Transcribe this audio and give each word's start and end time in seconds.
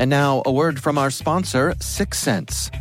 And 0.00 0.08
now, 0.08 0.42
a 0.46 0.50
word 0.50 0.82
from 0.82 0.96
our 0.96 1.10
sponsor, 1.10 1.74
Syxsense. 1.74 2.74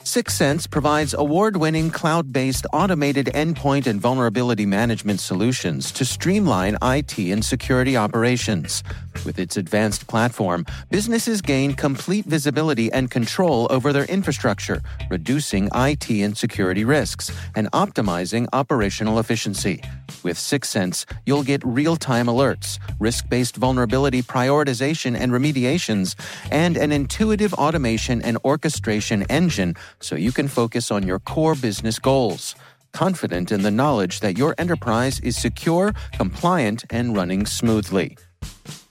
Syxsense 0.00 0.70
provides 0.70 1.14
award 1.14 1.56
winning 1.56 1.90
cloud 1.90 2.34
based 2.34 2.66
automated 2.70 3.30
endpoint 3.34 3.86
and 3.86 3.98
vulnerability 3.98 4.66
management 4.66 5.20
solutions 5.20 5.90
to 5.92 6.04
streamline 6.04 6.76
IT 6.82 7.18
and 7.18 7.42
security 7.42 7.96
operations. 7.96 8.84
With 9.24 9.38
its 9.38 9.56
advanced 9.56 10.06
platform, 10.06 10.66
businesses 10.90 11.40
gain 11.40 11.72
complete 11.72 12.26
visibility 12.26 12.92
and 12.92 13.10
control 13.10 13.66
over 13.70 13.90
their 13.90 14.04
infrastructure, 14.04 14.82
reducing 15.10 15.70
IT 15.74 16.10
and 16.10 16.36
security 16.36 16.84
risks 16.84 17.32
and 17.54 17.72
optimizing 17.72 18.46
operational 18.52 19.18
efficiency. 19.18 19.82
With 20.22 20.36
Syxsense, 20.36 21.04
you'll 21.24 21.42
get 21.42 21.64
real 21.64 21.96
time 21.96 22.26
alerts, 22.26 22.78
risk 22.98 23.28
based 23.28 23.56
vulnerability 23.56 24.22
prioritization 24.22 25.16
and 25.18 25.32
remediations, 25.32 26.14
and 26.50 26.76
an 26.76 26.92
intuitive 26.92 27.54
automation 27.54 28.22
and 28.22 28.38
orchestration 28.44 29.22
engine 29.24 29.74
so 30.00 30.16
you 30.16 30.32
can 30.32 30.48
focus 30.48 30.90
on 30.90 31.06
your 31.06 31.18
core 31.18 31.54
business 31.54 31.98
goals. 31.98 32.54
Confident 32.92 33.52
in 33.52 33.62
the 33.62 33.70
knowledge 33.70 34.20
that 34.20 34.38
your 34.38 34.54
enterprise 34.58 35.20
is 35.20 35.36
secure, 35.36 35.92
compliant, 36.16 36.84
and 36.90 37.16
running 37.16 37.46
smoothly. 37.46 38.16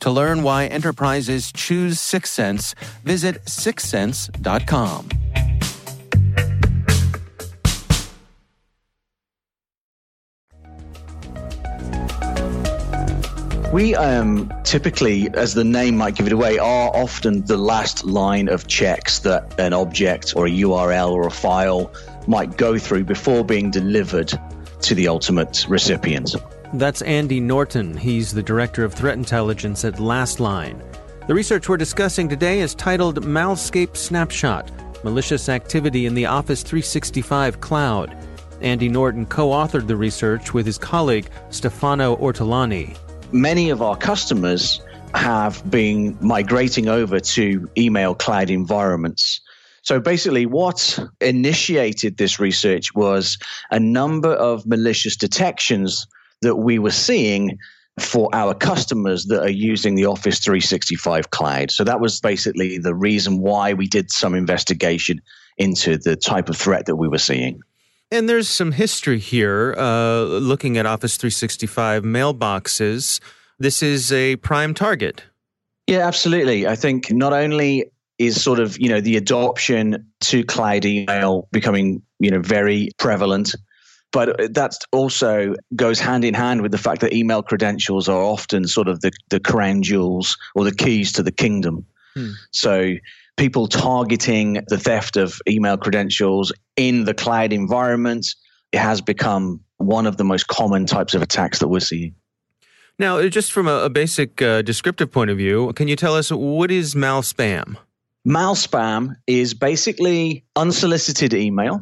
To 0.02 0.12
learn 0.12 0.44
why 0.44 0.68
enterprises 0.68 1.52
choose 1.52 1.98
Syxsense, 1.98 2.76
visit 3.04 3.44
syxsense.com. 3.46 5.10
We 13.76 13.94
um, 13.94 14.54
typically, 14.64 15.28
as 15.34 15.54
the 15.54 15.66
name 15.66 15.98
might 15.98 16.16
give 16.16 16.28
it 16.28 16.32
away, 16.32 16.58
are 16.58 16.96
often 16.96 17.44
the 17.44 17.58
last 17.58 18.06
line 18.06 18.48
of 18.48 18.68
checks 18.68 19.20
that 19.20 19.60
an 19.60 19.74
object 19.74 20.32
or 20.38 20.48
a 20.48 20.50
URL 20.50 21.12
or 21.12 21.28
a 21.28 21.30
file 21.30 21.92
might 22.26 22.56
go 22.56 22.78
through 22.78 23.04
before 23.04 23.44
being 23.44 23.72
delivered 23.72 24.32
to 24.80 24.96
the 24.96 25.10
ultimate 25.10 25.66
recipient. 25.68 26.38
That's 26.76 27.02
Andy 27.02 27.42
Norton. 27.42 27.98
He's 27.98 28.32
the 28.32 28.42
Director 28.42 28.86
of 28.86 28.94
Threat 28.94 29.18
Intelligence 29.18 29.84
at 29.84 29.96
Lastline. 29.96 30.82
The 31.28 31.36
research 31.36 31.68
we're 31.68 31.76
discussing 31.76 32.30
today 32.30 32.62
is 32.62 32.76
titled 32.76 33.26
Malscape 33.26 33.98
Snapshot 33.98 34.72
Malicious 35.04 35.50
Activity 35.50 36.06
in 36.06 36.16
the 36.16 36.28
Office 36.28 36.64
365 36.64 37.60
Cloud. 37.60 38.16
Andy 38.62 38.88
Norton 38.88 39.26
co 39.26 39.50
authored 39.50 39.88
the 39.88 39.98
research 39.98 40.54
with 40.54 40.66
his 40.66 40.78
colleague 40.78 41.30
Stefano 41.50 42.16
Ortolani 42.16 42.96
many 43.32 43.70
of 43.70 43.82
our 43.82 43.96
customers 43.96 44.82
have 45.14 45.70
been 45.70 46.18
migrating 46.20 46.88
over 46.88 47.20
to 47.20 47.70
email 47.78 48.14
cloud 48.16 48.50
environments. 48.50 49.42
So 49.82 50.00
basically, 50.00 50.46
what 50.46 51.00
initiated 51.22 52.18
this 52.18 52.40
research 52.40 52.94
was 52.96 53.38
a 53.72 53.80
number 53.80 54.34
of 54.34 54.66
malicious 54.66 55.16
detections 55.16 56.08
that 56.42 56.56
we 56.56 56.80
were 56.80 56.92
seeing 56.92 57.58
for 58.00 58.30
our 58.34 58.54
customers 58.54 59.26
that 59.26 59.42
are 59.42 59.50
using 59.50 59.96
the 59.96 60.06
Office 60.06 60.40
365 60.40 61.30
cloud. 61.30 61.72
So 61.72 61.84
that 61.84 62.02
was 62.02 62.20
basically 62.20 62.78
the 62.78 62.94
reason 62.94 63.40
why 63.40 63.74
we 63.74 63.88
did 63.88 64.12
some 64.12 64.36
investigation 64.36 65.22
into 65.58 65.98
the 65.98 66.16
type 66.16 66.50
of 66.50 66.58
threat 66.58 66.88
that 66.88 66.98
we 66.98 67.08
were 67.08 67.18
seeing. 67.18 67.62
And 68.12 68.30
there's 68.30 68.48
some 68.48 68.72
history 68.72 69.20
here 69.20 69.76
uh, 69.78 70.24
looking 70.24 70.78
at 70.78 70.86
Office 70.86 71.18
365 71.18 72.04
mailboxes. 72.04 73.20
This 73.58 73.82
is 73.82 74.12
a 74.12 74.36
prime 74.38 74.74
target. 74.74 75.24
Yeah, 75.88 76.08
absolutely. 76.08 76.68
I 76.68 76.76
think 76.76 77.12
not 77.12 77.34
only 77.34 77.92
is 78.18 78.42
sort 78.42 78.60
of, 78.60 78.80
you 78.80 78.90
know, 78.90 79.02
the 79.02 79.18
adoption 79.18 80.10
to 80.22 80.44
cloud 80.44 80.86
email 80.86 81.48
becoming, 81.52 82.02
you 82.20 82.32
know, 82.32 82.40
very 82.40 82.90
prevalent, 82.98 83.54
but 84.12 84.54
that 84.54 84.78
also 84.92 85.56
goes 85.76 86.00
hand 86.00 86.24
in 86.24 86.34
hand 86.34 86.62
with 86.62 86.72
the 86.72 86.78
fact 86.78 87.02
that 87.02 87.14
email 87.14 87.44
credentials 87.44 88.08
are 88.08 88.22
often 88.22 88.68
sort 88.68 88.88
of 88.88 89.02
the, 89.02 89.12
the 89.30 89.40
crown 89.40 89.84
jewels 89.84 90.38
or 90.56 90.64
the 90.64 90.74
keys 90.74 91.12
to 91.14 91.24
the 91.24 91.32
kingdom. 91.32 91.86
Hmm. 92.16 92.32
So 92.52 92.94
people 93.38 93.68
targeting 93.68 94.64
the 94.68 94.78
theft 94.78 95.18
of 95.18 95.42
email 95.48 95.78
credentials 95.78 96.54
in 96.76 97.06
the 97.06 97.14
cloud 97.14 97.54
environment. 97.54 98.28
It 98.72 98.80
has 98.80 99.02
become 99.02 99.62
one 99.78 100.06
of 100.06 100.18
the 100.18 100.24
most 100.24 100.48
common 100.48 100.86
types 100.86 101.14
of 101.14 101.22
attacks 101.22 101.60
that 101.60 101.68
we're 101.68 101.80
seeing. 101.80 102.16
Now, 102.98 103.28
just 103.28 103.52
from 103.52 103.68
a, 103.68 103.84
a 103.84 103.90
basic 103.90 104.42
uh, 104.42 104.62
descriptive 104.62 105.12
point 105.12 105.30
of 105.30 105.38
view, 105.38 105.74
can 105.74 105.88
you 105.88 105.98
tell 105.98 106.16
us 106.16 106.32
what 106.32 106.72
is 106.72 106.96
mal 106.96 107.22
spam? 107.22 107.76
Mal 108.24 108.56
spam 108.56 109.16
is 109.28 109.54
basically 109.54 110.46
unsolicited 110.56 111.34
email 111.34 111.82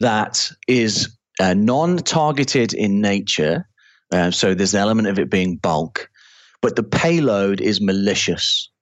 that 0.00 0.50
is 0.66 1.16
uh, 1.40 1.54
non 1.54 1.98
targeted 1.98 2.72
in 2.72 3.00
nature. 3.00 3.68
Uh, 4.12 4.30
so 4.30 4.54
there's 4.54 4.74
an 4.74 4.80
element 4.80 5.08
of 5.08 5.18
it 5.18 5.30
being 5.30 5.56
bulk, 5.56 6.10
but 6.62 6.74
the 6.74 6.82
payload 6.82 7.60
is 7.60 7.80
malicious 7.80 8.70
uh, 8.70 8.75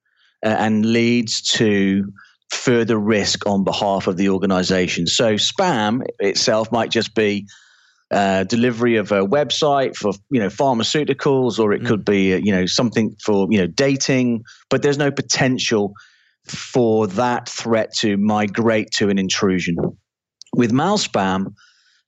and 0.44 0.84
leads 0.84 1.40
to 1.40 2.12
further 2.52 2.98
risk 2.98 3.46
on 3.46 3.64
behalf 3.64 4.06
of 4.06 4.16
the 4.16 4.28
organization. 4.28 5.06
So 5.06 5.34
spam 5.34 6.04
itself 6.20 6.70
might 6.70 6.90
just 6.90 7.14
be 7.14 7.46
uh, 8.10 8.44
delivery 8.44 8.96
of 8.96 9.10
a 9.10 9.26
website 9.26 9.96
for 9.96 10.12
you 10.30 10.38
know 10.38 10.48
pharmaceuticals, 10.48 11.58
or 11.58 11.72
it 11.72 11.82
mm. 11.82 11.86
could 11.86 12.04
be 12.04 12.34
uh, 12.34 12.36
you 12.36 12.52
know 12.52 12.66
something 12.66 13.16
for 13.24 13.48
you 13.50 13.58
know 13.58 13.66
dating, 13.66 14.44
but 14.70 14.82
there's 14.82 14.98
no 14.98 15.10
potential 15.10 15.94
for 16.46 17.06
that 17.06 17.48
threat 17.48 17.92
to 17.94 18.16
migrate 18.18 18.90
to 18.92 19.08
an 19.08 19.18
intrusion. 19.18 19.76
With 20.54 20.72
mal 20.72 20.98
spam, 20.98 21.54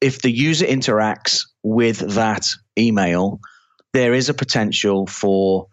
if 0.01 0.23
the 0.23 0.31
user 0.31 0.67
interacts 0.67 1.41
with 1.63 1.99
that 2.15 2.47
email, 2.79 3.41
there 3.93 4.13
is 4.13 4.29
a 4.29 4.35
potential 4.35 5.07
for 5.07 5.67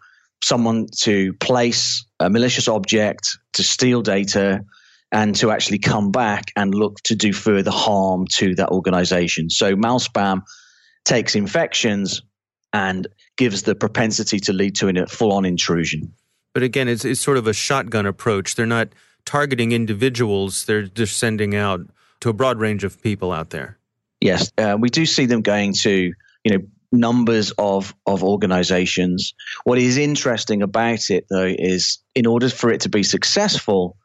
someone 0.44 0.86
to 0.98 1.32
place 1.34 2.04
a 2.20 2.28
malicious 2.28 2.68
object, 2.68 3.38
to 3.54 3.62
steal 3.62 4.02
data, 4.02 4.64
and 5.10 5.34
to 5.36 5.50
actually 5.50 5.78
come 5.78 6.10
back 6.10 6.52
and 6.56 6.74
look 6.74 6.96
to 7.04 7.14
do 7.14 7.32
further 7.32 7.70
harm 7.70 8.26
to 8.26 8.54
that 8.56 8.68
organization. 8.68 9.48
So, 9.48 9.74
malspam 9.74 10.42
takes 11.04 11.34
infections 11.34 12.22
and 12.72 13.06
gives 13.36 13.62
the 13.62 13.74
propensity 13.74 14.40
to 14.40 14.52
lead 14.52 14.74
to 14.76 14.88
a 14.88 15.06
full 15.06 15.32
on 15.32 15.44
intrusion. 15.44 16.12
But 16.52 16.62
again, 16.62 16.88
it's, 16.88 17.04
it's 17.04 17.20
sort 17.20 17.38
of 17.38 17.46
a 17.46 17.52
shotgun 17.52 18.06
approach. 18.06 18.54
They're 18.54 18.66
not 18.66 18.88
targeting 19.24 19.72
individuals, 19.72 20.66
they're 20.66 20.82
just 20.82 21.16
sending 21.16 21.54
out 21.54 21.80
to 22.20 22.28
a 22.28 22.32
broad 22.32 22.58
range 22.58 22.84
of 22.84 23.00
people 23.02 23.32
out 23.32 23.50
there. 23.50 23.78
Yes, 24.20 24.52
uh, 24.58 24.76
we 24.78 24.88
do 24.90 25.06
see 25.06 25.26
them 25.26 25.42
going 25.42 25.72
to 25.82 26.12
you 26.44 26.52
know 26.52 26.64
numbers 26.94 27.52
of 27.58 27.94
of 28.06 28.22
organizations. 28.22 29.34
What 29.64 29.78
is 29.78 29.96
interesting 29.96 30.62
about 30.62 31.10
it 31.10 31.26
though 31.30 31.54
is 31.58 31.98
in 32.14 32.26
order 32.26 32.48
for 32.48 32.70
it 32.70 32.80
to 32.82 32.88
be 32.88 33.02
successful, 33.02 33.96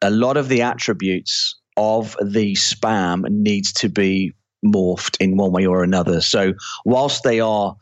a 0.00 0.10
lot 0.10 0.36
of 0.36 0.48
the 0.48 0.62
attributes 0.62 1.56
of 1.76 2.16
the 2.20 2.54
spam 2.54 3.28
needs 3.28 3.72
to 3.72 3.88
be 3.88 4.32
morphed 4.64 5.16
in 5.20 5.36
one 5.36 5.52
way 5.52 5.66
or 5.66 5.84
another. 5.84 6.20
So 6.20 6.54
whilst 6.84 7.22
they 7.22 7.40
are 7.40 7.76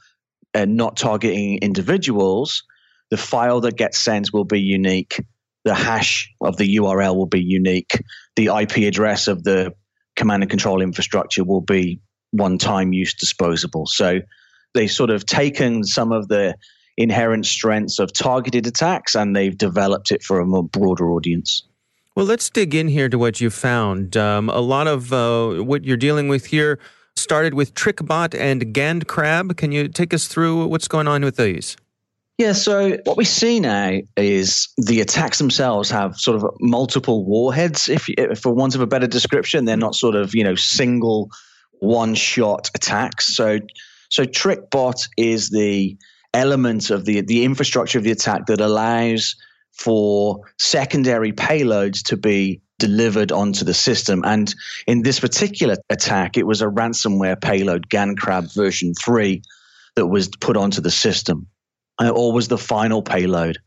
uh, 0.55 0.67
not 0.67 0.97
targeting 0.97 1.59
individuals, 1.59 2.63
the 3.11 3.17
file 3.17 3.61
that 3.63 3.77
gets 3.77 3.99
sent 3.99 4.33
will 4.33 4.45
be 4.45 4.61
unique. 4.61 5.25
The 5.65 5.75
hash 5.75 6.33
of 6.41 6.57
the 6.57 6.77
URL 6.77 7.17
will 7.17 7.27
be 7.27 7.43
unique. 7.43 8.03
The 8.37 8.47
IP 8.47 8.79
address 8.79 9.29
of 9.29 9.43
the 9.43 9.75
command 10.15 10.43
and 10.43 10.51
control 10.51 10.81
infrastructure 10.81 11.45
will 11.45 11.61
be 11.61 12.01
one 12.31 12.59
time 12.59 12.93
use 12.93 13.15
disposable. 13.15 13.87
So 13.87 14.21
they 14.77 14.87
sort 14.87 15.11
of 15.11 15.27
taken 15.27 15.83
some 15.85 16.13
of 16.13 16.29
the 16.29 16.55
inherent 16.97 17.47
strengths 17.47 17.99
of 17.99 18.13
targeted 18.13 18.67
attacks 18.67 19.15
and 19.15 19.35
they've 19.35 19.59
developed 19.59 20.11
it 20.13 20.23
for 20.23 20.41
a 20.41 20.47
more 20.47 20.65
broader 20.65 21.11
audience. 21.11 21.63
Well, 22.15 22.25
let's 22.25 22.49
dig 22.49 22.75
in 22.75 22.89
here 22.89 23.09
to 23.09 23.19
what 23.19 23.41
you 23.41 23.51
found. 23.51 24.17
Um, 24.17 24.49
a 24.49 24.61
lot 24.61 24.87
of 24.87 25.13
uh, 25.13 25.63
what 25.63 25.85
you're 25.85 25.99
dealing 25.99 26.29
with 26.29 26.47
here 26.47 26.79
started 27.15 27.55
with 27.55 27.75
TrickBot 27.75 28.39
and 28.39 28.75
GandCrab. 28.75 29.57
Can 29.57 29.73
you 29.73 29.89
take 29.89 30.15
us 30.15 30.27
through 30.27 30.67
what's 30.69 30.89
going 30.89 31.09
on 31.09 31.23
with 31.23 31.37
these? 31.37 31.77
Yeah, 32.39 32.53
so 32.53 32.99
what 33.05 33.17
we 33.17 33.25
see 33.25 33.61
now 33.61 33.99
is 34.17 34.69
the 34.77 35.01
attacks 35.01 35.39
themselves 35.39 35.91
have 35.91 36.17
sort 36.17 36.37
of 36.37 36.51
multiple 36.61 37.25
warheads. 37.25 37.89
If, 37.89 38.09
if 38.11 38.41
for 38.41 38.53
want 38.53 38.75
of 38.75 38.83
a 38.83 38.87
better 38.87 39.07
description, 39.07 39.65
they're 39.65 39.77
not 39.77 39.95
sort 39.95 40.15
of 40.15 40.35
you 40.35 40.45
know 40.45 40.55
single 40.55 41.31
one-shot 41.81 42.71
attacks. 42.75 43.35
So, 43.35 43.61
so 44.09 44.25
TrickBot 44.25 45.09
is 45.17 45.51
the 45.51 45.97
element 46.35 46.91
of 46.91 47.05
the 47.05 47.23
the 47.23 47.45
infrastructure 47.45 47.99
of 47.99 48.05
the 48.05 48.11
attack 48.11 48.47
that 48.47 48.61
allows 48.61 49.37
for 49.73 50.41
secondary 50.59 51.33
payloads 51.33 52.03
to 52.03 52.17
be 52.17 52.61
delivered 52.79 53.33
onto 53.33 53.65
the 53.65 53.75
system. 53.75 54.23
And 54.25 54.55
in 54.87 55.03
this 55.03 55.21
particular 55.21 55.77
attack, 55.91 56.37
it 56.37 56.47
was 56.47 56.63
a 56.63 56.67
ransomware 56.67 57.41
payload, 57.41 57.89
GandCrab 57.89 58.55
version 58.55 58.93
3, 58.95 59.43
that 59.97 60.07
was 60.07 60.29
put 60.29 60.57
onto 60.57 60.81
the 60.81 60.91
system, 60.91 61.47
uh, 61.99 62.11
or 62.11 62.33
was 62.33 62.49
the 62.49 62.59
final 62.59 63.03
payload. 63.03 63.59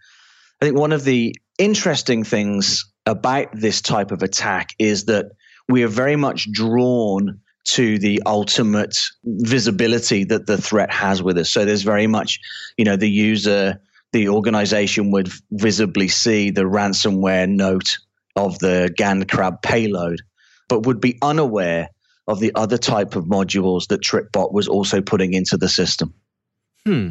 I 0.62 0.66
think 0.66 0.78
one 0.78 0.92
of 0.92 1.04
the 1.04 1.36
interesting 1.58 2.24
things 2.24 2.86
about 3.06 3.48
this 3.54 3.82
type 3.82 4.12
of 4.12 4.22
attack 4.22 4.70
is 4.78 5.06
that 5.06 5.32
we 5.68 5.84
are 5.84 5.88
very 5.88 6.16
much 6.16 6.52
drawn 6.52 7.40
to 7.74 8.00
the 8.00 8.22
ultimate 8.26 8.98
visibility 9.24 10.24
that 10.26 10.48
the 10.48 10.58
threat 10.58 10.92
has 10.92 11.22
with 11.22 11.38
us. 11.38 11.50
So 11.50 11.66
there's 11.66 11.84
very 11.84 12.08
much, 12.08 12.40
you 12.78 12.86
know, 12.86 12.96
the 12.96 13.10
user, 13.10 13.80
the 14.12 14.30
organization 14.30 15.12
would 15.12 15.30
visibly 15.52 16.08
see 16.08 16.50
the 16.50 16.64
ransomware 16.64 17.48
note 17.48 17.98
of 18.36 18.60
the 18.60 18.94
GandCrab 18.98 19.62
payload, 19.62 20.22
but 20.68 20.86
would 20.86 21.02
be 21.02 21.18
unaware 21.22 21.90
of 22.28 22.40
the 22.40 22.52
other 22.56 22.78
type 22.78 23.16
of 23.16 23.26
modules 23.26 23.88
that 23.88 24.02
TrickBot 24.02 24.52
was 24.52 24.68
also 24.68 25.02
putting 25.02 25.34
into 25.34 25.58
the 25.58 25.70
system. 25.70 26.14
Hmm. 26.86 27.10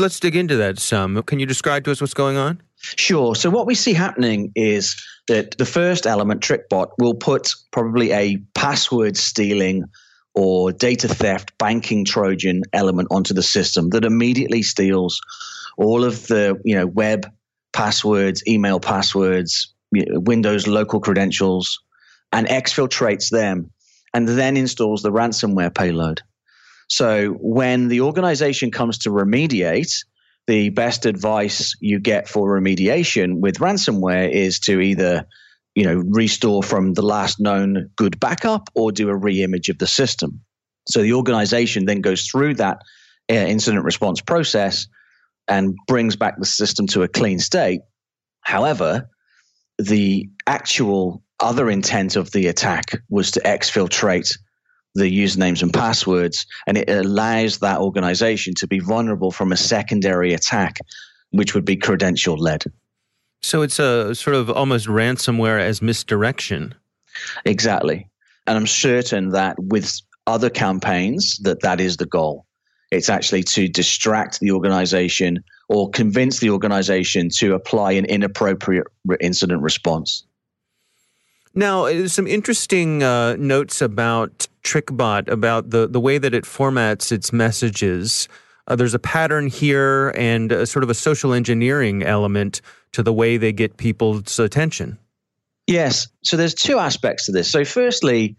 Let's 0.00 0.18
dig 0.18 0.34
into 0.34 0.56
that 0.56 0.78
some. 0.78 1.22
Can 1.24 1.38
you 1.38 1.46
describe 1.46 1.84
to 1.84 1.90
us 1.90 2.00
what's 2.00 2.14
going 2.14 2.36
on? 2.36 2.62
Sure. 2.76 3.34
So 3.34 3.50
what 3.50 3.66
we 3.66 3.74
see 3.74 3.92
happening 3.92 4.50
is 4.56 4.96
that 5.28 5.58
the 5.58 5.66
first 5.66 6.06
element, 6.06 6.40
TrickBot, 6.40 6.88
will 6.98 7.14
put 7.14 7.50
probably 7.70 8.10
a 8.12 8.38
password 8.54 9.16
stealing 9.18 9.84
or 10.34 10.72
data 10.72 11.08
theft 11.08 11.56
banking 11.58 12.04
trojan 12.04 12.62
element 12.72 13.08
onto 13.10 13.34
the 13.34 13.42
system 13.42 13.90
that 13.90 14.04
immediately 14.04 14.62
steals 14.62 15.20
all 15.76 16.04
of 16.04 16.26
the 16.28 16.58
you 16.64 16.74
know 16.74 16.86
web 16.86 17.26
passwords, 17.72 18.42
email 18.48 18.80
passwords, 18.80 19.74
Windows 19.92 20.66
local 20.66 21.00
credentials 21.00 21.78
and 22.32 22.46
exfiltrates 22.46 23.30
them 23.30 23.70
and 24.14 24.28
then 24.28 24.56
installs 24.56 25.02
the 25.02 25.10
ransomware 25.10 25.74
payload. 25.74 26.22
So 26.90 27.30
when 27.40 27.86
the 27.86 28.00
organization 28.00 28.72
comes 28.72 28.98
to 28.98 29.10
remediate, 29.10 30.04
the 30.48 30.70
best 30.70 31.06
advice 31.06 31.76
you 31.80 32.00
get 32.00 32.28
for 32.28 32.60
remediation 32.60 33.38
with 33.38 33.58
ransomware 33.58 34.28
is 34.28 34.58
to 34.60 34.80
either 34.80 35.24
you 35.76 35.84
know 35.84 36.02
restore 36.08 36.64
from 36.64 36.94
the 36.94 37.02
last 37.02 37.38
known 37.38 37.90
good 37.94 38.18
backup 38.18 38.68
or 38.74 38.90
do 38.90 39.08
a 39.08 39.14
reimage 39.14 39.68
of 39.68 39.78
the 39.78 39.86
system. 39.86 40.40
So 40.88 41.02
the 41.02 41.12
organization 41.12 41.84
then 41.84 42.00
goes 42.00 42.26
through 42.26 42.54
that 42.54 42.78
uh, 43.30 43.34
incident 43.34 43.84
response 43.84 44.20
process 44.20 44.88
and 45.46 45.76
brings 45.86 46.16
back 46.16 46.38
the 46.38 46.46
system 46.46 46.88
to 46.88 47.04
a 47.04 47.08
clean 47.08 47.38
state. 47.38 47.82
However, 48.40 49.08
the 49.78 50.28
actual 50.44 51.22
other 51.38 51.70
intent 51.70 52.16
of 52.16 52.32
the 52.32 52.48
attack 52.48 53.00
was 53.08 53.30
to 53.32 53.40
exfiltrate 53.40 54.36
the 54.94 55.04
usernames 55.04 55.62
and 55.62 55.72
passwords, 55.72 56.46
and 56.66 56.76
it 56.76 56.90
allows 56.90 57.58
that 57.58 57.78
organization 57.78 58.54
to 58.54 58.66
be 58.66 58.80
vulnerable 58.80 59.30
from 59.30 59.52
a 59.52 59.56
secondary 59.56 60.34
attack, 60.34 60.78
which 61.30 61.54
would 61.54 61.64
be 61.64 61.76
credential 61.76 62.36
led. 62.36 62.64
So 63.42 63.62
it's 63.62 63.78
a 63.78 64.14
sort 64.14 64.36
of 64.36 64.50
almost 64.50 64.86
ransomware 64.86 65.60
as 65.60 65.80
misdirection. 65.80 66.74
Exactly. 67.44 68.08
And 68.46 68.56
I'm 68.56 68.66
certain 68.66 69.30
that 69.30 69.56
with 69.58 70.00
other 70.26 70.50
campaigns 70.50 71.38
that 71.38 71.60
that 71.60 71.80
is 71.80 71.96
the 71.96 72.06
goal. 72.06 72.46
It's 72.90 73.08
actually 73.08 73.44
to 73.44 73.68
distract 73.68 74.40
the 74.40 74.50
organization 74.50 75.44
or 75.68 75.88
convince 75.90 76.40
the 76.40 76.50
organization 76.50 77.28
to 77.36 77.54
apply 77.54 77.92
an 77.92 78.04
inappropriate 78.04 78.86
incident 79.20 79.62
response. 79.62 80.24
Now, 81.54 81.86
uh, 81.86 82.08
some 82.08 82.26
interesting 82.26 83.02
uh, 83.02 83.36
notes 83.36 83.82
about 83.82 84.46
TrickBot, 84.62 85.28
about 85.28 85.70
the, 85.70 85.88
the 85.88 86.00
way 86.00 86.18
that 86.18 86.34
it 86.34 86.44
formats 86.44 87.10
its 87.10 87.32
messages. 87.32 88.28
Uh, 88.66 88.76
there's 88.76 88.94
a 88.94 88.98
pattern 89.00 89.48
here 89.48 90.10
and 90.10 90.52
a, 90.52 90.66
sort 90.66 90.84
of 90.84 90.90
a 90.90 90.94
social 90.94 91.32
engineering 91.32 92.02
element 92.02 92.60
to 92.92 93.02
the 93.02 93.12
way 93.12 93.36
they 93.36 93.52
get 93.52 93.76
people's 93.78 94.38
attention. 94.38 94.98
Yes. 95.66 96.08
So 96.22 96.36
there's 96.36 96.54
two 96.54 96.78
aspects 96.78 97.26
to 97.26 97.32
this. 97.32 97.50
So, 97.50 97.64
firstly, 97.64 98.36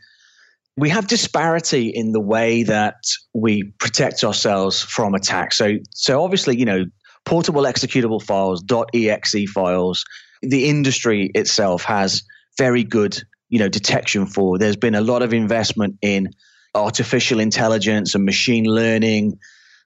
we 0.77 0.89
have 0.89 1.08
disparity 1.08 1.89
in 1.89 2.12
the 2.12 2.20
way 2.20 2.63
that 2.63 2.96
we 3.34 3.63
protect 3.80 4.24
ourselves 4.24 4.82
from 4.82 5.13
attacks. 5.13 5.58
So, 5.58 5.77
so 5.91 6.24
obviously, 6.24 6.58
you 6.58 6.65
know, 6.65 6.86
portable 7.25 7.63
executable 7.63 8.22
files, 8.22 8.63
.exe 8.94 9.50
files, 9.53 10.03
the 10.41 10.68
industry 10.68 11.30
itself 11.36 11.84
has 11.84 12.24
very 12.58 12.84
good, 12.84 13.17
you 13.50 13.60
know, 13.60 13.70
detection 13.70 14.25
for. 14.25 14.58
There's 14.58 14.75
been 14.75 14.96
a 14.96 15.01
lot 15.01 15.22
of 15.22 15.34
investment 15.34 15.98
in 16.01 16.29
artificial 16.75 17.39
intelligence 17.39 18.15
and 18.15 18.25
machine 18.25 18.65
learning, 18.65 19.38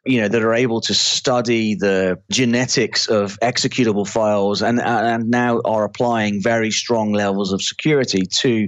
you 0.05 0.21
know, 0.21 0.27
that 0.27 0.41
are 0.41 0.53
able 0.53 0.81
to 0.81 0.93
study 0.93 1.75
the 1.75 2.19
genetics 2.31 3.07
of 3.07 3.39
executable 3.41 4.07
files 4.07 4.61
and, 4.61 4.79
and 4.79 5.29
now 5.29 5.61
are 5.65 5.83
applying 5.83 6.41
very 6.41 6.71
strong 6.71 7.11
levels 7.11 7.51
of 7.51 7.61
security 7.61 8.21
to 8.25 8.67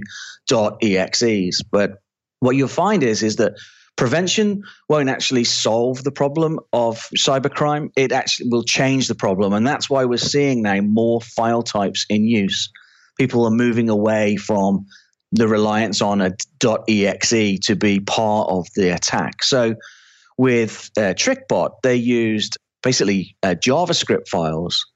.exes. 0.82 1.62
But 1.70 2.02
what 2.40 2.56
you'll 2.56 2.68
find 2.68 3.02
is 3.02 3.22
is 3.22 3.36
that 3.36 3.54
prevention 3.96 4.62
won't 4.88 5.08
actually 5.08 5.44
solve 5.44 6.04
the 6.04 6.12
problem 6.12 6.58
of 6.72 6.98
cybercrime. 7.16 7.90
It 7.96 8.12
actually 8.12 8.48
will 8.48 8.62
change 8.62 9.08
the 9.08 9.14
problem. 9.14 9.52
And 9.52 9.66
that's 9.66 9.90
why 9.90 10.04
we're 10.04 10.18
seeing 10.18 10.62
now 10.62 10.80
more 10.80 11.20
file 11.20 11.62
types 11.62 12.06
in 12.08 12.24
use. 12.24 12.70
People 13.18 13.44
are 13.44 13.50
moving 13.50 13.88
away 13.88 14.36
from 14.36 14.86
the 15.32 15.48
reliance 15.48 16.00
on 16.00 16.20
a 16.20 16.32
.exe 16.88 17.58
to 17.60 17.76
be 17.76 18.00
part 18.00 18.48
of 18.48 18.66
the 18.74 18.90
attack. 18.90 19.42
So 19.42 19.74
with 20.38 20.90
uh, 20.96 21.14
TrickBot, 21.14 21.82
they 21.82 21.96
used 21.96 22.56
basically 22.82 23.36
uh, 23.42 23.54
JavaScript 23.58 24.28
files 24.28 24.86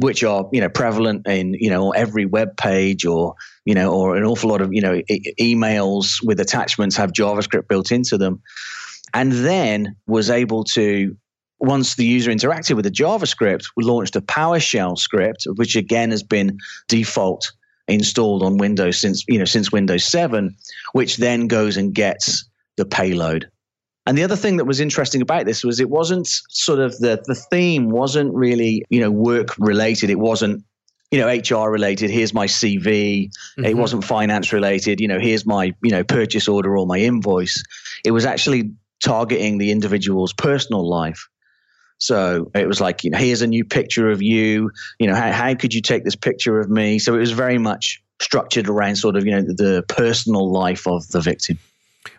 which 0.00 0.24
are 0.24 0.48
you 0.50 0.62
know 0.62 0.68
prevalent 0.70 1.26
in 1.26 1.52
you 1.54 1.68
know 1.68 1.90
every 1.90 2.24
web 2.24 2.56
page 2.56 3.04
or 3.04 3.34
you 3.66 3.74
know 3.74 3.92
or 3.92 4.16
an 4.16 4.24
awful 4.24 4.48
lot 4.48 4.62
of 4.62 4.72
you 4.72 4.80
know 4.80 5.02
e- 5.10 5.34
emails 5.38 6.24
with 6.24 6.40
attachments 6.40 6.96
have 6.96 7.12
JavaScript 7.12 7.68
built 7.68 7.92
into 7.92 8.16
them, 8.16 8.40
and 9.12 9.30
then 9.30 9.94
was 10.06 10.30
able 10.30 10.64
to 10.64 11.14
once 11.58 11.96
the 11.96 12.06
user 12.06 12.30
interacted 12.30 12.74
with 12.74 12.86
the 12.86 12.90
JavaScript, 12.90 13.64
we 13.76 13.84
launched 13.84 14.16
a 14.16 14.22
PowerShell 14.22 14.96
script, 14.96 15.46
which 15.56 15.76
again 15.76 16.10
has 16.10 16.22
been 16.22 16.56
default 16.88 17.52
installed 17.90 18.42
on 18.42 18.56
Windows 18.56 19.00
since 19.00 19.24
you 19.28 19.38
know 19.38 19.44
since 19.44 19.72
Windows 19.72 20.04
7, 20.04 20.56
which 20.92 21.16
then 21.16 21.46
goes 21.46 21.76
and 21.76 21.94
gets 21.94 22.44
the 22.76 22.84
payload. 22.86 23.50
And 24.06 24.16
the 24.16 24.24
other 24.24 24.36
thing 24.36 24.56
that 24.56 24.64
was 24.64 24.80
interesting 24.80 25.22
about 25.22 25.44
this 25.44 25.62
was 25.62 25.78
it 25.78 25.90
wasn't 25.90 26.26
sort 26.48 26.78
of 26.78 26.96
the 26.98 27.22
the 27.26 27.34
theme 27.34 27.90
wasn't 27.90 28.34
really 28.34 28.84
you 28.88 29.00
know 29.00 29.10
work 29.10 29.56
related. 29.58 30.10
It 30.10 30.18
wasn't 30.18 30.64
you 31.10 31.20
know 31.20 31.28
HR 31.28 31.70
related. 31.70 32.10
Here's 32.10 32.32
my 32.32 32.46
CV. 32.46 33.28
Mm-hmm. 33.28 33.64
It 33.64 33.76
wasn't 33.76 34.04
finance 34.04 34.52
related. 34.52 35.00
You 35.00 35.08
know 35.08 35.18
here's 35.18 35.44
my 35.44 35.74
you 35.82 35.90
know 35.90 36.04
purchase 36.04 36.48
order 36.48 36.76
or 36.76 36.86
my 36.86 36.98
invoice. 36.98 37.62
It 38.04 38.12
was 38.12 38.24
actually 38.24 38.72
targeting 39.04 39.58
the 39.58 39.70
individual's 39.70 40.32
personal 40.32 40.88
life. 40.88 41.28
So 42.00 42.50
it 42.54 42.66
was 42.66 42.80
like, 42.80 43.04
you 43.04 43.10
know, 43.10 43.18
here's 43.18 43.42
a 43.42 43.46
new 43.46 43.64
picture 43.64 44.10
of 44.10 44.22
you. 44.22 44.72
You 44.98 45.06
know, 45.06 45.14
how, 45.14 45.30
how 45.30 45.54
could 45.54 45.72
you 45.72 45.82
take 45.82 46.02
this 46.02 46.16
picture 46.16 46.58
of 46.58 46.68
me? 46.68 46.98
So 46.98 47.14
it 47.14 47.18
was 47.18 47.32
very 47.32 47.58
much 47.58 48.02
structured 48.20 48.68
around 48.68 48.96
sort 48.96 49.16
of, 49.16 49.24
you 49.24 49.32
know, 49.32 49.42
the, 49.42 49.54
the 49.54 49.84
personal 49.86 50.50
life 50.50 50.86
of 50.86 51.06
the 51.08 51.20
victim. 51.20 51.58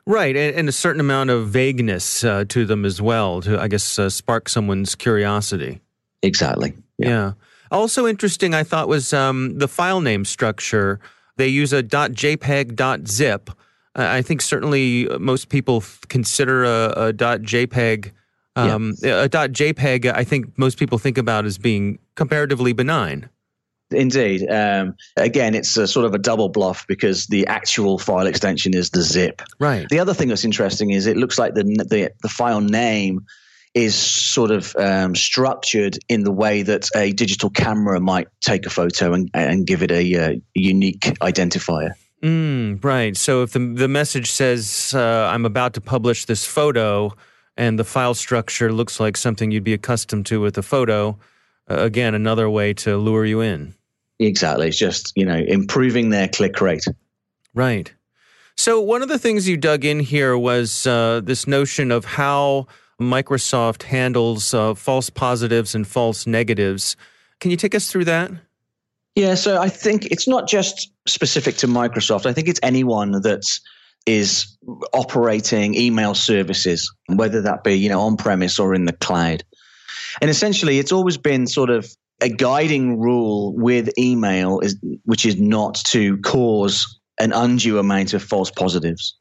Right, 0.06 0.36
and, 0.36 0.56
and 0.56 0.70
a 0.70 0.72
certain 0.72 1.00
amount 1.00 1.32
of 1.32 1.50
vagueness 1.50 2.24
uh, 2.24 2.46
to 2.50 2.66
them 2.66 2.86
as 2.86 3.02
well 3.02 3.42
to, 3.42 3.60
I 3.60 3.68
guess, 3.68 3.98
uh, 3.98 4.10
spark 4.10 4.48
someone's 4.48 4.94
curiosity. 4.94 5.82
Exactly. 6.22 6.74
Yeah. 6.98 7.08
yeah. 7.10 7.32
Also 7.72 8.06
interesting, 8.06 8.54
I 8.54 8.64
thought, 8.64 8.88
was 8.88 9.14
um, 9.14 9.58
the 9.58 9.68
file 9.68 10.02
name 10.02 10.26
structure. 10.26 11.00
They 11.38 11.48
use 11.48 11.74
a 11.74 11.82
.jpeg 11.82 13.08
.zip. 13.08 13.50
I 13.96 14.22
think 14.22 14.42
certainly 14.42 15.08
most 15.20 15.50
people 15.50 15.84
consider 16.08 16.64
a, 16.64 16.94
a 17.08 17.14
.jpeg 17.14 18.12
um. 18.56 18.92
A 19.04 19.30
.jpeg, 19.30 20.12
I 20.14 20.24
think 20.24 20.58
most 20.58 20.78
people 20.78 20.98
think 20.98 21.18
about 21.18 21.46
as 21.46 21.58
being 21.58 22.00
comparatively 22.16 22.74
benign. 22.74 23.30
Indeed. 23.92 24.50
Um, 24.50 24.96
again, 25.18 25.54
it's 25.54 25.76
a 25.78 25.88
sort 25.88 26.06
of 26.06 26.14
a 26.14 26.18
double 26.18 26.50
bluff 26.50 26.86
because 26.88 27.28
the 27.28 27.46
actual 27.48 27.98
file 27.98 28.26
extension 28.26 28.74
is 28.74 28.90
the 28.92 29.02
zip. 29.02 29.42
Right. 29.60 29.88
The 29.90 30.00
other 30.00 30.14
thing 30.14 30.30
that's 30.30 30.46
interesting 30.46 30.92
is 30.92 31.08
it 31.08 31.18
looks 31.18 31.38
like 31.38 31.54
the 31.56 31.64
the, 31.64 32.12
the 32.22 32.30
file 32.30 32.62
name 32.62 33.26
is 33.74 33.96
sort 33.96 34.52
of 34.52 34.76
um, 34.76 35.16
structured 35.16 35.98
in 36.10 36.24
the 36.24 36.32
way 36.32 36.62
that 36.62 36.90
a 36.96 37.14
digital 37.14 37.50
camera 37.50 38.02
might 38.02 38.28
take 38.42 38.66
a 38.66 38.70
photo 38.70 39.14
and, 39.14 39.30
and 39.34 39.66
give 39.66 39.82
it 39.82 39.92
a, 39.92 40.16
uh, 40.16 40.36
unique 40.54 41.00
identifier. 41.22 41.94
Mm, 42.22 42.84
right. 42.84 43.16
So 43.16 43.44
if 43.44 43.52
the 43.52 43.60
the 43.60 43.88
message 43.88 44.30
says 44.30 44.94
uh, 44.96 45.30
I'm 45.32 45.46
about 45.46 45.74
to 45.74 45.82
publish 45.82 46.26
this 46.26 46.46
photo 46.46 47.14
and 47.62 47.78
the 47.78 47.84
file 47.84 48.16
structure 48.16 48.74
looks 48.74 49.00
like 49.00 49.16
something 49.16 49.52
you'd 49.52 49.64
be 49.64 49.76
accustomed 49.76 50.26
to 50.26 50.42
with 50.42 50.58
a 50.58 50.64
photo. 50.64 51.20
Uh, 51.70 51.76
again, 51.76 52.16
another 52.16 52.50
way 52.50 52.74
to 52.74 52.98
lure 52.98 53.24
you 53.24 53.40
in. 53.40 53.76
Exactly. 54.18 54.70
It's 54.70 54.80
just, 54.80 55.14
you 55.16 55.24
know, 55.24 55.38
improving 55.38 56.10
their 56.10 56.28
click 56.28 56.60
rate. 56.60 56.86
Right. 57.54 57.94
So, 58.58 58.82
one 58.82 59.04
of 59.04 59.10
the 59.10 59.20
things 59.20 59.48
you 59.48 59.58
dug 59.58 59.86
in 59.86 60.00
here 60.00 60.36
was 60.36 60.88
uh, 60.88 61.22
this 61.24 61.46
notion 61.46 61.92
of 61.92 62.04
how 62.04 62.66
Microsoft 63.00 63.84
handles 63.84 64.56
uh, 64.56 64.74
false 64.74 65.12
positives 65.12 65.76
and 65.76 65.86
false 65.86 66.26
negatives. 66.26 66.96
Can 67.40 67.52
you 67.52 67.58
take 67.58 67.76
us 67.76 67.92
through 67.92 68.06
that? 68.06 68.32
Yeah, 69.14 69.36
so 69.36 69.62
I 69.62 69.70
think 69.70 70.08
it's 70.08 70.28
not 70.28 70.48
just 70.48 70.92
specific 71.08 71.58
to 71.58 71.68
Microsoft. 71.68 72.26
I 72.26 72.34
think 72.34 72.48
it's 72.48 72.60
anyone 72.64 73.22
that's 73.22 73.62
is 74.06 74.58
operating 74.94 75.76
email 75.76 76.16
services, 76.16 76.92
whether 77.08 77.42
that 77.42 77.64
be 77.64 77.74
you 77.74 77.90
know 77.90 78.02
on 78.02 78.18
premise 78.18 78.60
or 78.60 78.74
in 78.74 78.86
the 78.86 78.94
cloud. 78.94 79.44
And 80.22 80.30
essentially, 80.30 80.80
it's 80.80 80.92
always 80.92 81.18
been 81.18 81.48
sort 81.48 81.70
of 81.70 81.88
a 82.22 82.30
guiding 82.30 83.00
rule 83.00 83.54
with 83.56 83.90
email 83.98 84.60
is 84.60 84.78
which 85.06 85.26
is 85.26 85.40
not 85.40 85.76
to 85.88 86.18
cause 86.20 87.00
an 87.20 87.34
undue 87.34 87.80
amount 87.80 88.14
of 88.14 88.24
false 88.24 88.52
positives. 88.52 89.16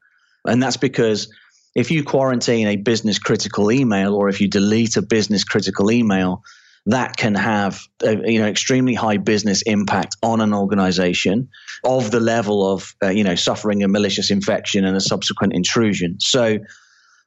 And 0.46 0.62
that's 0.62 0.76
because 0.76 1.32
if 1.74 1.90
you 1.90 2.02
quarantine 2.02 2.66
a 2.66 2.76
business 2.76 3.18
critical 3.18 3.70
email 3.70 4.14
or 4.14 4.28
if 4.28 4.40
you 4.40 4.48
delete 4.48 4.96
a 4.96 5.02
business 5.02 5.44
critical 5.44 5.90
email, 5.90 6.42
that 6.86 7.16
can 7.16 7.34
have 7.34 7.80
a, 8.02 8.30
you 8.30 8.40
know 8.40 8.46
extremely 8.46 8.94
high 8.94 9.18
business 9.18 9.62
impact 9.62 10.16
on 10.22 10.40
an 10.40 10.54
organization 10.54 11.48
of 11.84 12.10
the 12.10 12.20
level 12.20 12.72
of 12.72 12.94
uh, 13.02 13.08
you 13.08 13.24
know 13.24 13.34
suffering 13.34 13.82
a 13.82 13.88
malicious 13.88 14.30
infection 14.30 14.84
and 14.84 14.96
a 14.96 15.00
subsequent 15.00 15.52
intrusion. 15.52 16.16
So 16.20 16.58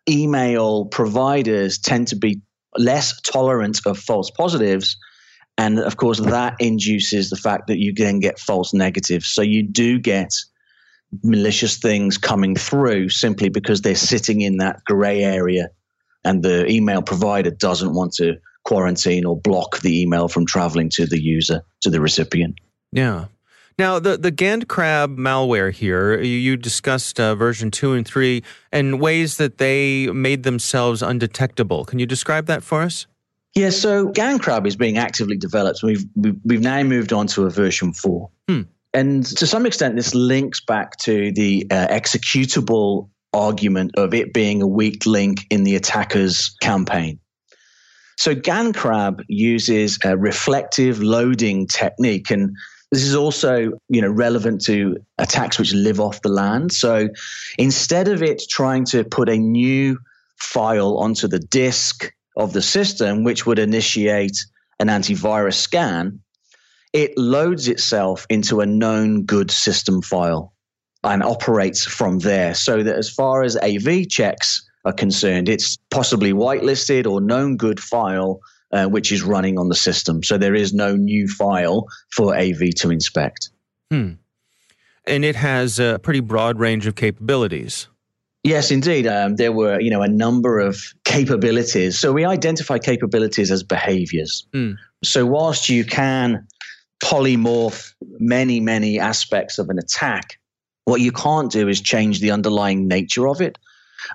email 0.10 0.86
providers 0.86 1.78
tend 1.78 2.10
to 2.10 2.16
be 2.16 2.42
less 2.78 3.20
tolerant 3.22 3.80
of 3.86 3.98
false 3.98 4.32
positives 4.32 4.98
and 5.58 5.80
of 5.80 5.98
course 5.98 6.20
that 6.20 6.56
induces 6.60 7.30
the 7.30 7.36
fact 7.36 7.68
that 7.68 7.80
you 7.80 7.94
then 7.94 8.20
get 8.20 8.40
false 8.40 8.74
negatives. 8.74 9.28
So 9.28 9.42
you 9.42 9.64
do 9.64 10.00
get 10.00 10.34
malicious 11.22 11.78
things 11.78 12.18
coming 12.18 12.56
through 12.56 13.10
simply 13.10 13.50
because 13.50 13.82
they're 13.82 13.96
sitting 13.96 14.42
in 14.42 14.58
that 14.58 14.84
gray 14.84 15.24
area 15.24 15.70
and 16.26 16.42
the 16.42 16.68
email 16.68 17.02
provider 17.02 17.52
doesn't 17.52 17.94
want 17.94 18.14
to 18.14 18.38
quarantine 18.64 19.26
or 19.26 19.36
block 19.38 19.80
the 19.82 20.02
email 20.02 20.28
from 20.28 20.46
traveling 20.46 20.90
to 20.90 21.06
the 21.06 21.22
user, 21.22 21.62
to 21.82 21.90
the 21.90 22.00
recipient. 22.00 22.56
Yeah. 22.92 23.26
Now, 23.80 23.98
the, 23.98 24.18
the 24.18 24.32
GandCrab 24.32 25.18
malware 25.18 25.74
here, 25.74 26.22
you, 26.22 26.38
you 26.38 26.58
discussed 26.58 27.20
uh, 27.20 27.34
version 27.34 27.72
two 27.72 27.94
and 27.94 28.08
three 28.08 28.44
and 28.72 29.02
ways 29.02 29.38
that 29.38 29.58
they 29.58 30.08
made 30.08 30.44
themselves 30.44 31.02
undetectable. 31.02 31.84
Can 31.86 31.98
you 31.98 32.06
describe 32.06 32.46
that 32.46 32.64
for 32.64 32.84
us? 32.84 33.08
Yeah, 33.56 33.72
so 33.72 34.10
GandCrab 34.10 34.68
is 34.68 34.76
being 34.76 34.98
actively 34.98 35.38
developed. 35.38 35.82
We've, 35.84 36.06
we've 36.16 36.62
now 36.62 36.84
moved 36.84 37.14
on 37.14 37.28
to 37.28 37.46
a 37.46 37.50
version 37.50 37.94
four. 37.94 38.30
Hmm. 38.48 38.62
And 38.94 39.26
to 39.26 39.48
some 39.48 39.66
extent, 39.66 39.96
this 39.96 40.14
links 40.14 40.62
back 40.62 40.98
to 40.98 41.32
the 41.32 41.66
uh, 41.72 41.88
executable 41.88 43.10
argument 43.34 43.92
of 43.98 44.14
it 44.14 44.34
being 44.34 44.62
a 44.62 44.68
weak 44.68 45.08
link 45.08 45.48
in 45.50 45.64
the 45.64 45.76
attacker's 45.76 46.56
campaign. 46.62 47.20
So 48.18 48.36
GandCrab 48.36 49.24
uses 49.28 49.98
a 50.04 50.18
reflective 50.18 51.02
loading 51.02 51.68
technique 51.68 52.32
and 52.32 52.56
this 52.92 53.04
is 53.04 53.16
also, 53.16 53.72
you 53.90 54.02
know, 54.02 54.12
relevant 54.12 54.64
to 54.66 54.98
attacks 55.18 55.58
which 55.58 55.74
live 55.74 56.00
off 56.00 56.22
the 56.22 56.30
land. 56.30 56.72
So 56.72 57.10
instead 57.58 58.08
of 58.08 58.22
it 58.22 58.44
trying 58.52 58.86
to 58.86 59.04
put 59.04 59.30
a 59.30 59.38
new 59.38 59.98
file 60.36 60.98
onto 61.00 61.28
the 61.28 61.40
disk 61.40 62.14
of 62.38 62.54
the 62.54 62.62
system, 62.62 63.24
which 63.24 63.48
would 63.48 63.58
initiate 63.58 64.38
an 64.80 64.90
antivirus 64.90 65.56
scan, 65.56 66.20
it 66.94 67.18
loads 67.18 67.68
itself 67.68 68.28
into 68.30 68.62
a 68.62 68.66
known 68.68 69.24
good 69.24 69.50
system 69.50 70.04
file 70.04 70.54
and 71.04 71.24
operates 71.24 71.84
from 71.84 72.20
there. 72.20 72.54
So 72.54 72.84
that 72.84 72.96
as 72.96 73.10
far 73.10 73.42
as 73.42 73.58
AV 73.58 74.08
checks 74.08 74.64
are 74.86 74.94
concerned, 74.94 75.50
it's 75.50 75.78
possibly 75.90 76.34
whitelisted 76.34 77.06
or 77.06 77.22
known 77.22 77.58
good 77.58 77.80
file 77.80 78.42
uh, 78.74 78.88
which 78.88 79.12
is 79.12 79.22
running 79.22 79.60
on 79.60 79.70
the 79.70 79.76
system. 79.76 80.24
So 80.24 80.38
there 80.38 80.56
is 80.56 80.74
no 80.74 80.96
new 80.96 81.28
file 81.28 81.88
for 82.10 82.36
AV 82.36 82.74
to 82.78 82.90
inspect. 82.90 83.52
Hmm. 83.92 84.14
And 85.06 85.24
it 85.24 85.36
has 85.36 85.80
a 85.80 86.00
pretty 86.02 86.22
broad 86.22 86.60
range 86.60 86.88
of 86.88 86.96
capabilities. 86.96 87.88
Yes, 88.44 88.72
indeed. 88.72 89.06
Um, 89.06 89.36
there 89.36 89.52
were, 89.52 89.80
you 89.80 89.92
know, 89.92 90.02
a 90.02 90.08
number 90.08 90.60
of 90.60 90.82
capabilities. 91.06 92.00
So 92.00 92.12
we 92.12 92.26
identify 92.26 92.80
capabilities 92.80 93.52
as 93.52 93.64
behaviors. 93.64 94.48
Hmm. 94.54 94.72
So 95.04 95.26
whilst 95.26 95.70
you 95.70 95.86
can 95.86 96.48
polymorph 97.04 97.94
many, 98.20 98.60
many 98.60 99.00
aspects 99.00 99.60
of 99.60 99.70
an 99.70 99.78
attack, 99.78 100.40
what 100.86 101.00
you 101.00 101.12
can't 101.12 101.52
do 101.52 101.68
is 101.68 101.80
change 101.80 102.22
the 102.22 102.32
underlying 102.32 102.88
nature 102.88 103.28
of 103.28 103.40
it 103.40 103.58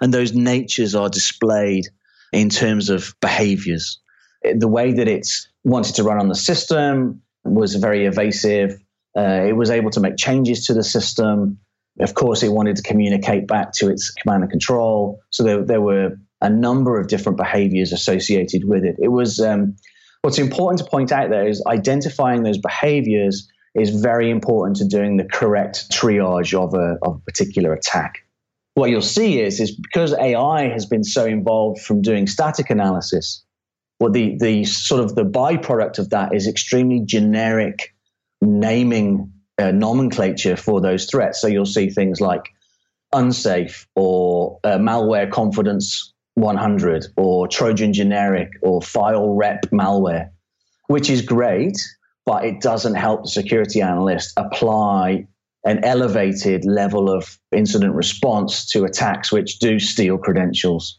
and 0.01 0.13
those 0.13 0.33
natures 0.33 0.95
are 0.95 1.09
displayed 1.09 1.87
in 2.33 2.49
terms 2.49 2.91
of 2.91 3.15
behaviors. 3.21 4.01
The 4.43 4.69
way 4.69 4.93
that 4.93 5.09
it 5.09 5.27
wanted 5.65 5.97
to 5.97 6.05
run 6.05 6.21
on 6.21 6.29
the 6.29 6.35
system 6.35 7.23
was 7.45 7.75
very 7.75 8.07
evasive. 8.07 8.79
Uh, 9.17 9.45
it 9.47 9.57
was 9.57 9.71
able 9.71 9.91
to 9.91 10.01
make 10.01 10.17
changes 10.17 10.67
to 10.67 10.75
the 10.75 10.85
system. 10.85 11.59
Of 12.01 12.15
course, 12.15 12.43
it 12.43 12.51
wanted 12.51 12.77
to 12.77 12.83
communicate 12.83 13.47
back 13.47 13.73
to 13.75 13.89
its 13.89 14.11
command 14.11 14.43
and 14.43 14.51
control. 14.51 15.21
So 15.31 15.43
there, 15.43 15.65
there 15.65 15.81
were 15.81 16.17
a 16.41 16.51
number 16.51 17.01
of 17.01 17.09
different 17.09 17.37
behaviors 17.37 17.93
associated 17.93 18.65
with 18.65 18.85
it. 18.85 18.97
It 19.01 19.09
was 19.09 19.41
um, 19.41 19.77
what's 20.23 20.39
important 20.39 20.79
to 20.79 20.85
point 20.85 21.11
out 21.11 21.31
there 21.31 21.49
is 21.49 21.63
identifying 21.67 22.45
those 22.45 22.59
behaviors 22.59 23.49
is 23.75 23.91
very 23.91 24.31
important 24.31 24.77
to 24.77 24.85
doing 24.87 25.17
the 25.17 25.25
correct 25.25 25.91
triage 25.91 26.55
of 26.55 26.75
a, 26.75 26.97
of 27.03 27.17
a 27.17 27.21
particular 27.21 27.73
attack 27.73 28.25
what 28.79 28.91
you'll 28.91 29.03
see 29.03 29.41
is 29.41 29.59
is 29.59 29.73
because 29.77 30.15
AI 30.15 30.69
has 30.69 30.87
been 30.87 31.03
so 31.03 31.27
involved 31.27 31.81
from 31.81 32.01
doing 32.01 32.29
static 32.29 32.71
analysis, 32.71 33.45
But 33.99 34.13
the 34.13 34.37
the 34.39 34.65
sort 34.65 35.03
of 35.03 35.17
the 35.17 35.25
byproduct 35.25 35.99
of 35.99 36.11
that 36.11 36.33
is 36.33 36.47
extremely 36.47 37.01
generic 37.05 37.95
naming 38.41 39.33
uh, 39.59 39.73
nomenclature 39.73 40.57
for 40.57 40.81
those 40.81 41.07
threats. 41.11 41.41
So 41.41 41.49
you'll 41.49 41.67
see 41.67 41.91
things 41.91 42.21
like 42.21 42.45
unsafe 43.13 43.89
or 43.97 44.61
uh, 44.63 44.79
malware 44.79 45.29
confidence 45.29 46.15
100 46.35 47.07
or 47.17 47.49
Trojan 47.49 47.93
generic 47.93 48.51
or 48.63 48.81
file 48.81 49.35
rep 49.35 49.63
malware, 49.73 50.31
which 50.87 51.11
is 51.11 51.21
great, 51.23 51.77
but 52.25 52.45
it 52.45 52.61
doesn't 52.61 52.95
help 52.95 53.25
the 53.25 53.31
security 53.31 53.83
analyst 53.83 54.35
apply 54.37 55.27
an 55.65 55.85
elevated 55.85 56.65
level 56.65 57.11
of 57.11 57.39
incident 57.53 57.95
response 57.95 58.65
to 58.67 58.85
attacks 58.85 59.33
which 59.33 59.59
do 59.59 59.79
steal 59.79 60.17
credentials 60.17 60.99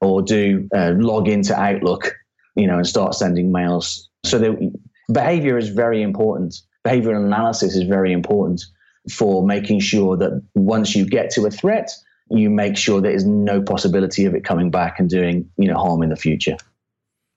or 0.00 0.22
do 0.22 0.68
uh, 0.74 0.92
log 0.96 1.28
into 1.28 1.58
Outlook, 1.58 2.14
you 2.54 2.66
know, 2.66 2.76
and 2.76 2.86
start 2.86 3.14
sending 3.14 3.50
mails. 3.50 4.08
So 4.24 4.38
the 4.38 4.72
behavior 5.12 5.58
is 5.58 5.68
very 5.68 6.02
important. 6.02 6.54
Behavioral 6.86 7.24
analysis 7.24 7.74
is 7.74 7.82
very 7.84 8.12
important 8.12 8.62
for 9.10 9.44
making 9.44 9.80
sure 9.80 10.16
that 10.16 10.42
once 10.54 10.94
you 10.94 11.06
get 11.06 11.30
to 11.30 11.46
a 11.46 11.50
threat, 11.50 11.90
you 12.30 12.50
make 12.50 12.76
sure 12.76 13.00
there 13.00 13.12
is 13.12 13.24
no 13.24 13.62
possibility 13.62 14.24
of 14.24 14.34
it 14.34 14.44
coming 14.44 14.70
back 14.70 14.98
and 14.98 15.08
doing 15.08 15.48
you 15.58 15.68
know 15.68 15.76
harm 15.76 16.02
in 16.02 16.10
the 16.10 16.16
future. 16.16 16.56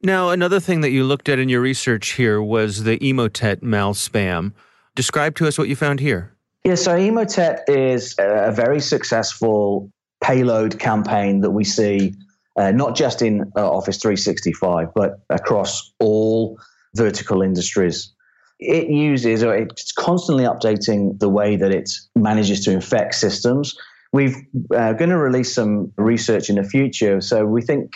Now, 0.02 0.30
another 0.30 0.60
thing 0.60 0.82
that 0.82 0.92
you 0.92 1.04
looked 1.04 1.28
at 1.28 1.40
in 1.40 1.50
your 1.50 1.62
research 1.62 2.14
here 2.14 2.42
was 2.42 2.84
the 2.84 2.98
Emotet 3.00 3.62
mal 3.62 3.94
spam. 3.94 4.54
Describe 4.96 5.36
to 5.36 5.48
us 5.48 5.58
what 5.58 5.68
you 5.68 5.76
found 5.76 6.00
here. 6.00 6.34
Yeah, 6.64 6.76
so 6.76 6.92
Emotet 6.92 7.62
is 7.68 8.16
a 8.20 8.52
very 8.52 8.82
successful 8.82 9.92
payload 10.22 10.80
campaign 10.80 11.42
that 11.42 11.52
we 11.52 11.64
see 11.64 12.14
uh, 12.58 12.72
not 12.72 12.96
just 12.96 13.22
in 13.22 13.52
uh, 13.56 13.70
Office 13.70 13.98
365, 13.98 14.90
but 14.94 15.22
across 15.30 15.94
all 16.00 16.60
vertical 16.96 17.42
industries. 17.42 18.14
It 18.60 18.90
uses, 18.90 19.44
or 19.44 19.56
it's 19.56 19.94
constantly 19.94 20.44
updating 20.44 21.18
the 21.20 21.30
way 21.30 21.56
that 21.56 21.72
it 21.72 21.90
manages 22.16 22.66
to 22.66 22.72
infect 22.72 23.16
systems. 23.16 23.74
We're 24.12 24.36
uh, 24.76 24.94
going 24.94 25.12
to 25.12 25.18
release 25.18 25.54
some 25.54 25.94
research 25.96 26.50
in 26.50 26.58
the 26.58 26.64
future. 26.64 27.22
So 27.22 27.46
we 27.46 27.62
think 27.62 27.94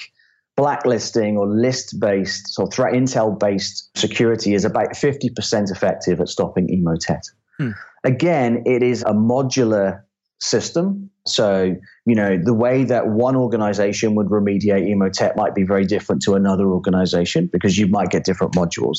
blacklisting 0.56 1.36
or 1.38 1.48
list 1.48 2.00
based 2.00 2.56
or 2.58 2.68
threat 2.68 2.94
intel 2.94 3.38
based 3.38 3.90
security 3.98 4.54
is 4.54 4.64
about 4.64 4.94
50% 4.94 5.72
effective 5.72 6.22
at 6.22 6.30
stopping 6.30 6.68
Emotet. 6.68 7.22
Hmm. 7.58 7.72
Again, 8.04 8.64
it 8.66 8.84
is 8.84 9.02
a 9.04 9.14
modular 9.14 10.02
system. 10.42 11.10
So, 11.26 11.76
you 12.06 12.16
know, 12.16 12.38
the 12.38 12.54
way 12.54 12.84
that 12.84 13.08
one 13.08 13.36
organization 13.36 14.16
would 14.16 14.28
remediate 14.28 14.88
Emotet 14.88 15.36
might 15.36 15.56
be 15.56 15.64
very 15.64 15.86
different 15.86 16.22
to 16.24 16.34
another 16.34 16.68
organization 16.68 17.50
because 17.52 17.78
you 17.78 17.88
might 17.88 18.10
get 18.10 18.26
different 18.26 18.54
modules. 18.54 18.98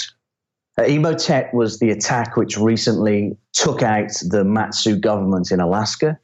Uh, 0.78 0.82
Emotet 0.82 1.52
was 1.52 1.78
the 1.78 1.90
attack 1.90 2.36
which 2.36 2.56
recently 2.56 3.36
took 3.52 3.82
out 3.82 4.10
the 4.28 4.44
Mat-Su 4.44 4.98
government 4.98 5.52
in 5.52 5.60
Alaska. 5.60 6.18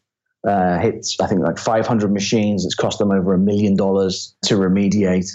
Uh, 0.47 0.79
I 0.81 1.27
think, 1.27 1.43
like 1.43 1.59
500 1.59 2.11
machines. 2.11 2.65
It's 2.65 2.75
cost 2.75 2.99
them 2.99 3.11
over 3.11 3.35
a 3.35 3.39
million 3.39 3.77
dollars 3.77 4.35
to 4.47 4.55
remediate. 4.55 5.29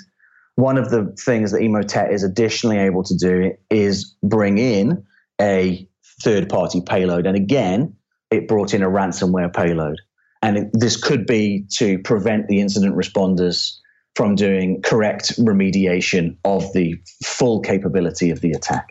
One 0.56 0.78
of 0.78 0.90
the 0.90 1.16
things 1.24 1.52
that 1.52 1.62
Emotet 1.62 2.12
is 2.12 2.24
additionally 2.24 2.80
able 2.80 3.04
to 3.04 3.16
do 3.16 3.52
is 3.70 4.16
bring 4.24 4.58
in 4.58 5.06
a 5.40 5.88
third 6.22 6.50
party 6.50 6.82
payload. 6.82 7.26
And 7.26 7.36
again, 7.36 7.96
it 8.32 8.48
brought 8.48 8.74
in 8.74 8.82
a 8.82 8.90
ransomware 8.90 9.54
payload. 9.54 10.00
And 10.42 10.58
it, 10.58 10.70
this 10.74 10.96
could 10.98 11.26
be 11.26 11.66
to 11.74 12.00
prevent 12.00 12.48
the 12.48 12.60
incident 12.60 12.96
responders 12.96 13.78
from 14.16 14.36
doing 14.36 14.82
correct 14.82 15.38
remediation 15.38 16.38
of 16.46 16.72
the 16.74 16.96
full 17.24 17.60
capability 17.62 18.30
of 18.32 18.42
the 18.42 18.52
attack. 18.52 18.90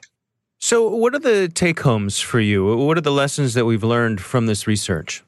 So, 0.60 0.88
what 0.88 1.14
are 1.14 1.18
the 1.18 1.48
take 1.48 1.80
homes 1.80 2.20
for 2.20 2.40
you? 2.40 2.64
What 2.76 2.96
are 2.96 3.02
the 3.02 3.12
lessons 3.12 3.54
that 3.54 3.66
we've 3.66 3.84
learned 3.84 4.20
from 4.20 4.46
this 4.46 4.66
research? 4.66 5.22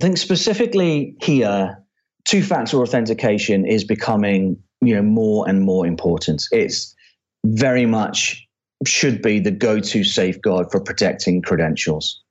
I 0.00 0.04
think 0.04 0.18
specifically 0.18 1.16
here, 1.20 1.82
two 2.24 2.42
factor 2.42 2.78
authentication 2.78 3.66
is 3.66 3.84
becoming 3.84 4.62
you 4.80 4.94
know 4.94 5.02
more 5.02 5.48
and 5.48 5.62
more 5.62 5.86
important. 5.86 6.44
It's 6.52 6.94
very 7.44 7.86
much 7.86 8.46
should 8.86 9.20
be 9.22 9.38
the 9.40 9.50
go 9.50 9.78
to 9.78 10.04
safeguard 10.04 10.70
for 10.70 10.80
protecting 10.80 11.42
credentials. 11.42 12.22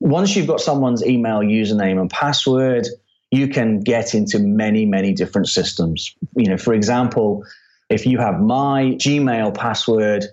Once 0.00 0.36
you've 0.36 0.46
got 0.46 0.60
someone's 0.60 1.04
email, 1.04 1.40
username, 1.40 2.00
and 2.00 2.10
password, 2.10 2.86
you 3.30 3.48
can 3.48 3.80
get 3.80 4.14
into 4.14 4.38
many, 4.38 4.86
many 4.86 5.12
different 5.12 5.48
systems. 5.48 6.14
You 6.36 6.50
know, 6.50 6.56
for 6.56 6.72
example, 6.72 7.44
if 7.88 8.06
you 8.06 8.18
have 8.18 8.40
my 8.40 8.96
Gmail 8.98 9.54
password 9.54 10.24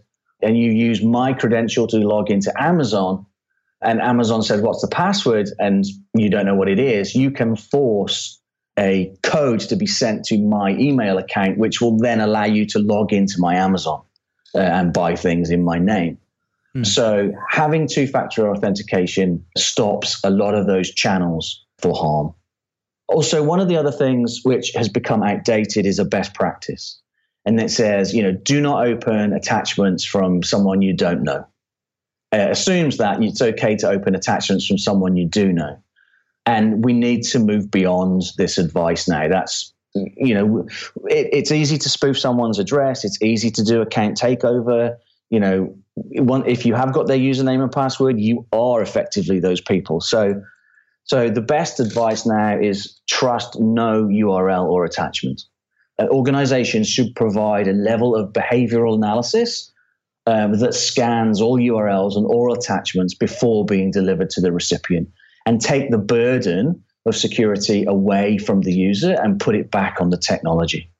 and 0.42 0.58
you 0.58 0.72
use 0.72 1.02
my 1.04 1.34
credential 1.34 1.88
to 1.88 1.98
log 1.98 2.30
into 2.30 2.54
Amazon, 2.62 3.26
and 3.82 4.02
Amazon 4.02 4.44
says, 4.44 4.62
What's 4.62 4.82
the 4.82 4.88
password? 4.88 5.50
and 5.60 5.86
you 6.14 6.30
don't 6.30 6.46
know 6.46 6.56
what 6.56 6.70
it 6.70 6.80
is, 6.80 7.16
you 7.16 7.32
can 7.32 7.56
force 7.56 8.40
a 8.78 9.14
code 9.24 9.62
to 9.62 9.76
be 9.76 9.88
sent 9.88 10.26
to 10.26 10.38
my 10.38 10.72
email 10.72 11.18
account, 11.18 11.58
which 11.58 11.80
will 11.80 11.98
then 11.98 12.20
allow 12.20 12.44
you 12.44 12.66
to 12.66 12.80
log 12.80 13.14
into 13.14 13.36
my 13.40 13.56
Amazon 13.56 14.02
uh, 14.56 14.60
and 14.60 14.94
buy 14.94 15.16
things 15.16 15.50
in 15.50 15.64
my 15.64 15.78
name. 15.78 16.18
Mm. 16.76 16.86
So 16.86 17.32
having 17.50 17.88
two 17.88 18.08
factor 18.08 18.50
authentication 18.50 19.46
stops 19.58 20.20
a 20.24 20.30
lot 20.30 20.56
of 20.56 20.68
those 20.68 20.94
channels 20.94 21.64
for 21.80 21.94
harm. 21.94 22.34
Also, 23.08 23.44
one 23.44 23.60
of 23.60 23.68
the 23.68 23.78
other 23.78 23.92
things 23.92 24.42
which 24.44 24.72
has 24.76 24.90
become 24.90 25.22
outdated 25.22 25.86
is 25.86 26.00
a 26.00 26.06
best 26.06 26.34
practice. 26.34 27.00
And 27.46 27.60
it 27.62 27.70
says, 27.70 28.14
you 28.14 28.24
know, 28.24 28.32
do 28.32 28.60
not 28.60 28.88
open 28.88 29.32
attachments 29.34 30.04
from 30.04 30.42
someone 30.42 30.82
you 30.82 30.94
don't 30.94 31.22
know. 31.22 31.46
It 32.32 32.52
assumes 32.52 32.98
that 32.98 33.22
it's 33.22 33.42
okay 33.42 33.76
to 33.78 33.90
open 33.90 34.16
attachments 34.16 34.66
from 34.66 34.80
someone 34.80 35.16
you 35.16 35.28
do 35.28 35.54
know. 35.54 35.78
And 36.48 36.84
we 36.84 36.94
need 36.94 37.24
to 37.26 37.40
move 37.40 37.70
beyond 37.70 38.24
this 38.38 38.58
advice 38.58 39.08
now. 39.08 39.28
That's 39.28 39.74
you 39.96 40.34
know, 40.34 40.68
it, 41.06 41.30
it's 41.32 41.52
easy 41.52 41.78
to 41.78 41.90
spoof 41.90 42.20
someone's 42.20 42.60
address. 42.60 43.06
It's 43.06 43.22
easy 43.22 43.50
to 43.52 43.64
do 43.64 43.82
account 43.82 44.18
takeover. 44.18 44.98
You 45.30 45.40
know, 45.40 45.76
if 45.96 46.66
you 46.66 46.76
have 46.76 46.94
got 46.94 47.08
their 47.08 47.18
username 47.18 47.62
and 47.62 47.72
password, 47.72 48.20
you 48.20 48.46
are 48.52 48.82
effectively 48.82 49.40
those 49.40 49.62
people. 49.62 50.02
So, 50.02 50.42
so 51.04 51.30
the 51.30 51.42
best 51.42 51.80
advice 51.80 52.26
now 52.26 52.60
is 52.60 53.00
trust 53.08 53.60
no 53.60 54.06
URL 54.06 54.66
or 54.66 54.86
attachment. 54.86 55.44
Uh, 55.98 56.08
organizations 56.10 56.90
should 56.90 57.16
provide 57.16 57.68
a 57.68 57.74
level 57.74 58.16
of 58.16 58.34
behavioral 58.34 58.96
analysis 58.96 59.72
um, 60.28 60.60
that 60.60 60.74
scans 60.74 61.42
all 61.42 61.58
URLs 61.58 62.18
and 62.18 62.26
all 62.26 62.54
attachments 62.54 63.14
before 63.14 63.66
being 63.66 63.92
delivered 63.92 64.30
to 64.32 64.42
the 64.42 64.52
recipient 64.52 65.08
and 65.46 65.62
take 65.62 65.92
the 65.92 65.98
burden 65.98 66.84
of 67.06 67.16
security 67.16 67.86
away 67.86 68.38
from 68.38 68.62
the 68.62 68.74
user 68.74 69.14
and 69.14 69.40
put 69.40 69.56
it 69.56 69.72
back 69.72 69.98
on 70.02 70.10
the 70.10 70.18
technology. 70.18 70.92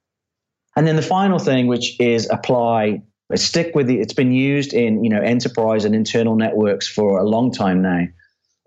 And 0.76 0.86
then 0.86 0.96
the 0.96 1.02
final 1.02 1.38
thing, 1.38 1.66
which 1.66 1.98
is 1.98 2.28
apply 2.30 3.02
stick 3.34 3.74
with 3.74 3.90
it. 3.90 3.98
It's 3.98 4.12
been 4.12 4.32
used 4.32 4.72
in 4.72 5.02
you 5.02 5.10
know 5.10 5.20
enterprise 5.20 5.84
and 5.84 5.94
internal 5.94 6.36
networks 6.36 6.86
for 6.86 7.18
a 7.18 7.24
long 7.24 7.50
time 7.50 7.82
now, 7.82 8.04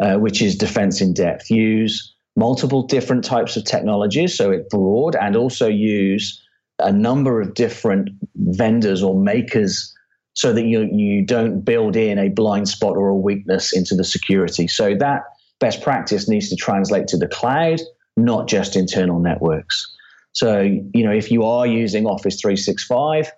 uh, 0.01 0.17
which 0.17 0.41
is 0.41 0.57
defense 0.57 0.99
in 0.99 1.13
depth. 1.13 1.49
Use 1.49 2.13
multiple 2.35 2.83
different 2.83 3.23
types 3.23 3.55
of 3.55 3.63
technologies, 3.63 4.35
so 4.35 4.51
it's 4.51 4.67
broad, 4.69 5.15
and 5.15 5.35
also 5.35 5.67
use 5.67 6.43
a 6.79 6.91
number 6.91 7.39
of 7.39 7.53
different 7.53 8.09
vendors 8.35 9.01
or 9.01 9.17
makers 9.17 9.93
so 10.33 10.51
that 10.51 10.65
you 10.65 10.89
you 10.91 11.25
don't 11.25 11.61
build 11.61 11.95
in 11.95 12.19
a 12.19 12.29
blind 12.29 12.67
spot 12.67 12.97
or 12.97 13.07
a 13.07 13.15
weakness 13.15 13.71
into 13.71 13.95
the 13.95 14.03
security. 14.03 14.67
So 14.67 14.95
that 14.95 15.23
best 15.59 15.81
practice 15.81 16.29
needs 16.29 16.49
to 16.49 16.55
translate 16.55 17.07
to 17.07 17.17
the 17.17 17.27
cloud, 17.27 17.79
not 18.17 18.47
just 18.47 18.75
internal 18.75 19.19
networks. 19.19 19.95
So, 20.33 20.61
you 20.61 21.03
know, 21.03 21.11
if 21.11 21.31
you 21.31 21.43
are 21.43 21.65
using 21.65 22.05
Office 22.05 22.39
365, 22.39 23.31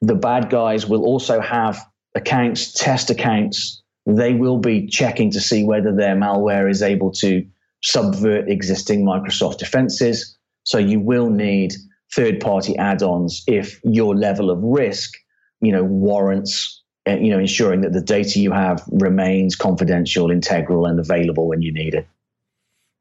the 0.00 0.14
bad 0.14 0.50
guys 0.50 0.86
will 0.86 1.04
also 1.04 1.40
have 1.40 1.78
accounts, 2.14 2.72
test 2.72 3.10
accounts. 3.10 3.82
They 4.06 4.34
will 4.34 4.58
be 4.58 4.86
checking 4.86 5.30
to 5.32 5.40
see 5.40 5.64
whether 5.64 5.94
their 5.94 6.16
malware 6.16 6.70
is 6.70 6.82
able 6.82 7.12
to 7.12 7.44
subvert 7.82 8.48
existing 8.48 9.04
Microsoft 9.04 9.58
defenses. 9.58 10.36
So 10.64 10.78
you 10.78 11.00
will 11.00 11.30
need 11.30 11.74
third 12.14 12.40
party 12.40 12.76
add 12.76 13.02
ons 13.02 13.42
if 13.46 13.80
your 13.84 14.16
level 14.16 14.50
of 14.50 14.58
risk, 14.62 15.12
you 15.60 15.72
know, 15.72 15.84
warrants 15.84 16.79
you 17.06 17.30
know, 17.30 17.38
ensuring 17.38 17.80
that 17.80 17.92
the 17.92 18.00
data 18.00 18.38
you 18.38 18.52
have 18.52 18.82
remains 18.90 19.56
confidential, 19.56 20.30
integral, 20.30 20.86
and 20.86 20.98
available 21.00 21.48
when 21.48 21.62
you 21.62 21.72
need 21.72 21.94
it. 21.94 22.06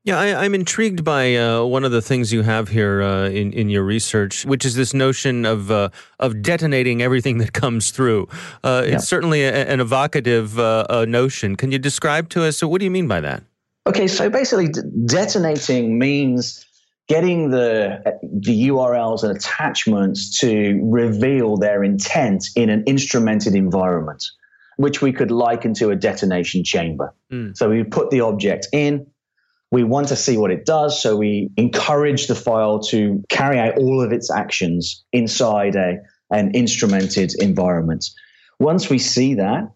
Yeah, 0.05 0.17
I, 0.17 0.45
am 0.45 0.55
intrigued 0.55 1.03
by 1.03 1.35
uh, 1.35 1.65
one 1.65 1.83
of 1.83 1.91
the 1.91 2.01
things 2.01 2.31
you 2.31 2.41
have 2.41 2.69
here 2.69 3.01
uh, 3.01 3.27
in 3.29 3.51
in 3.51 3.69
your 3.69 3.83
research, 3.83 4.45
which 4.45 4.65
is 4.65 4.75
this 4.75 4.93
notion 4.93 5.45
of 5.45 5.69
uh, 5.69 5.89
of 6.19 6.41
detonating 6.41 7.01
everything 7.01 7.37
that 7.39 7.51
comes 7.53 7.91
through. 7.91 8.29
Uh, 8.63 8.83
yeah. 8.85 8.95
It's 8.95 9.07
certainly 9.07 9.43
a, 9.43 9.67
an 9.67 9.81
evocative 9.81 10.57
uh, 10.57 11.05
notion. 11.05 11.57
Can 11.57 11.71
you 11.71 11.79
describe 11.79 12.29
to 12.29 12.45
us? 12.45 12.57
So, 12.57 12.67
what 12.67 12.79
do 12.79 12.85
you 12.85 12.91
mean 12.91 13.09
by 13.09 13.19
that? 13.21 13.43
Okay, 13.87 14.07
so 14.07 14.29
basically, 14.29 14.69
detonating 15.05 15.99
means 15.99 16.65
getting 17.09 17.49
the 17.49 18.01
the 18.21 18.69
URLs 18.69 19.23
and 19.23 19.35
attachments 19.35 20.39
to 20.39 20.79
reveal 20.83 21.57
their 21.57 21.83
intent 21.83 22.45
in 22.55 22.69
an 22.69 22.83
instrumented 22.85 23.55
environment, 23.55 24.23
which 24.77 25.01
we 25.01 25.11
could 25.11 25.31
liken 25.31 25.73
to 25.73 25.89
a 25.89 25.95
detonation 25.95 26.63
chamber. 26.63 27.13
Mm. 27.31 27.57
So 27.57 27.69
we 27.69 27.83
put 27.83 28.11
the 28.11 28.21
object 28.21 28.67
in. 28.71 29.07
We 29.71 29.83
want 29.83 30.07
to 30.07 30.15
see 30.15 30.37
what 30.37 30.49
it 30.49 30.65
does, 30.65 30.99
so 30.99 31.15
we 31.15 31.51
encourage 31.57 32.25
the 32.27 32.35
file 32.35 32.79
to 32.83 33.21
carry 33.29 33.59
out 33.59 33.77
all 33.77 34.01
of 34.01 34.11
its 34.11 34.31
actions 34.31 35.03
inside 35.11 35.75
a, 35.75 35.97
an 36.31 36.53
instrumented 36.53 37.33
environment. 37.39 38.05
Once 38.59 38.89
we 38.89 38.97
see 38.97 39.35
that, 39.35 39.69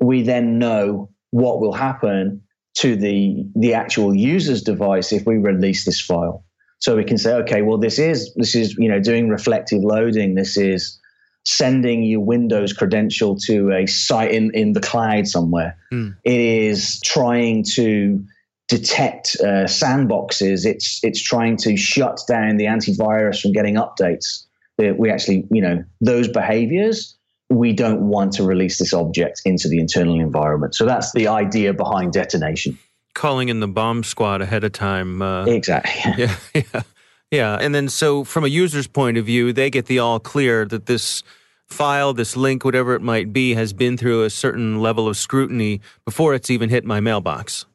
we 0.00 0.22
then 0.22 0.58
know 0.58 1.10
what 1.30 1.60
will 1.60 1.74
happen 1.74 2.42
to 2.74 2.96
the 2.96 3.46
the 3.54 3.74
actual 3.74 4.14
user's 4.14 4.62
device 4.62 5.12
if 5.12 5.26
we 5.26 5.36
release 5.36 5.84
this 5.84 6.00
file. 6.00 6.44
So 6.84 6.96
we 6.96 7.04
can 7.04 7.16
say, 7.16 7.32
okay, 7.36 7.62
well, 7.62 7.78
this 7.78 7.98
is 7.98 8.34
this 8.34 8.54
is 8.54 8.74
you 8.74 8.90
know 8.90 9.00
doing 9.00 9.30
reflective 9.30 9.82
loading. 9.82 10.34
This 10.34 10.58
is 10.58 11.00
sending 11.46 12.02
your 12.02 12.20
Windows 12.20 12.74
credential 12.74 13.38
to 13.46 13.72
a 13.72 13.86
site 13.86 14.32
in, 14.32 14.50
in 14.52 14.74
the 14.74 14.82
cloud 14.82 15.26
somewhere. 15.26 15.78
Mm. 15.90 16.14
It 16.24 16.40
is 16.40 17.00
trying 17.00 17.64
to 17.76 18.22
detect 18.68 19.34
uh, 19.40 19.64
sandboxes. 19.64 20.66
It's 20.66 21.00
it's 21.02 21.22
trying 21.22 21.56
to 21.64 21.74
shut 21.74 22.20
down 22.28 22.58
the 22.58 22.66
antivirus 22.66 23.40
from 23.40 23.52
getting 23.52 23.76
updates. 23.76 24.44
That 24.76 24.98
we 24.98 25.10
actually, 25.10 25.46
you 25.50 25.62
know, 25.62 25.84
those 26.02 26.28
behaviors 26.28 27.16
we 27.48 27.72
don't 27.72 28.02
want 28.08 28.32
to 28.34 28.42
release 28.42 28.78
this 28.78 28.92
object 28.92 29.40
into 29.46 29.68
the 29.68 29.78
internal 29.78 30.20
environment. 30.20 30.74
So 30.74 30.84
that's 30.84 31.12
the 31.12 31.28
idea 31.28 31.72
behind 31.72 32.12
detonation. 32.12 32.78
Calling 33.14 33.48
in 33.48 33.60
the 33.60 33.68
bomb 33.68 34.02
squad 34.02 34.42
ahead 34.42 34.64
of 34.64 34.72
time. 34.72 35.22
Uh, 35.22 35.46
exactly. 35.46 36.12
yeah, 36.24 36.36
yeah, 36.54 36.82
yeah. 37.30 37.58
And 37.60 37.74
then, 37.74 37.88
so 37.88 38.24
from 38.24 38.44
a 38.44 38.48
user's 38.48 38.86
point 38.86 39.16
of 39.16 39.24
view, 39.24 39.52
they 39.52 39.70
get 39.70 39.86
the 39.86 40.00
all 40.00 40.18
clear 40.18 40.64
that 40.66 40.86
this 40.86 41.22
file, 41.68 42.12
this 42.12 42.36
link, 42.36 42.64
whatever 42.64 42.94
it 42.94 43.02
might 43.02 43.32
be, 43.32 43.54
has 43.54 43.72
been 43.72 43.96
through 43.96 44.24
a 44.24 44.30
certain 44.30 44.80
level 44.80 45.08
of 45.08 45.16
scrutiny 45.16 45.80
before 46.04 46.34
it's 46.34 46.50
even 46.50 46.70
hit 46.70 46.84
my 46.84 47.00
mailbox. 47.00 47.66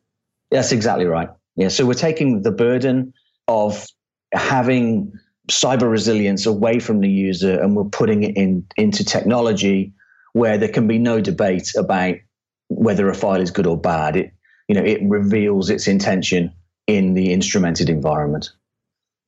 That's 0.51 0.71
exactly 0.71 1.05
right. 1.05 1.29
Yeah. 1.55 1.69
So 1.69 1.85
we're 1.85 1.93
taking 1.93 2.41
the 2.41 2.51
burden 2.51 3.13
of 3.47 3.85
having 4.33 5.13
cyber 5.49 5.89
resilience 5.89 6.45
away 6.45 6.79
from 6.79 7.01
the 7.01 7.09
user 7.09 7.59
and 7.59 7.75
we're 7.75 7.85
putting 7.85 8.23
it 8.23 8.37
in 8.37 8.65
into 8.77 9.03
technology 9.03 9.93
where 10.33 10.57
there 10.57 10.69
can 10.69 10.87
be 10.87 10.99
no 10.99 11.19
debate 11.19 11.71
about 11.75 12.15
whether 12.67 13.09
a 13.09 13.15
file 13.15 13.41
is 13.41 13.51
good 13.51 13.65
or 13.65 13.77
bad. 13.77 14.15
It 14.15 14.33
you 14.69 14.75
know 14.75 14.83
it 14.83 15.01
reveals 15.03 15.69
its 15.69 15.87
intention 15.87 16.53
in 16.87 17.15
the 17.15 17.33
instrumented 17.33 17.89
environment. 17.89 18.51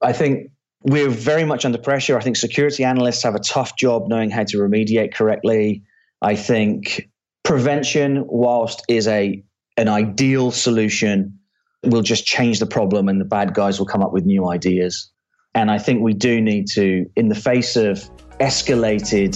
I 0.02 0.14
think 0.14 0.52
we're 0.84 1.10
very 1.10 1.44
much 1.44 1.66
under 1.66 1.78
pressure. 1.78 2.18
I 2.18 2.22
think 2.22 2.38
security 2.38 2.84
analysts 2.84 3.24
have 3.24 3.36
a 3.36 3.40
tough 3.40 3.76
job 3.76 4.08
knowing 4.08 4.30
how 4.30 4.44
to 4.46 4.58
remediate 4.58 5.14
correctly. 5.14 5.84
I 6.22 6.36
think 6.36 7.10
prevention, 7.44 8.24
whilst 8.28 8.84
is 8.88 9.08
a 9.08 9.44
an 9.78 9.90
ideal 9.90 10.52
solution, 10.52 11.40
will 11.84 12.04
just 12.04 12.26
change 12.26 12.60
the 12.60 12.66
problem 12.68 13.10
and 13.10 13.20
the 13.20 13.26
bad 13.26 13.54
guys 13.54 13.80
will 13.80 13.88
come 13.88 14.04
up 14.04 14.14
with 14.14 14.26
new 14.26 14.48
ideas. 14.48 15.12
And 15.56 15.70
I 15.72 15.80
think 15.80 16.02
we 16.02 16.14
do 16.14 16.40
need 16.40 16.68
to, 16.76 17.06
in 17.16 17.28
the 17.28 17.36
face 17.36 17.76
of 17.76 18.00
escalated 18.40 19.36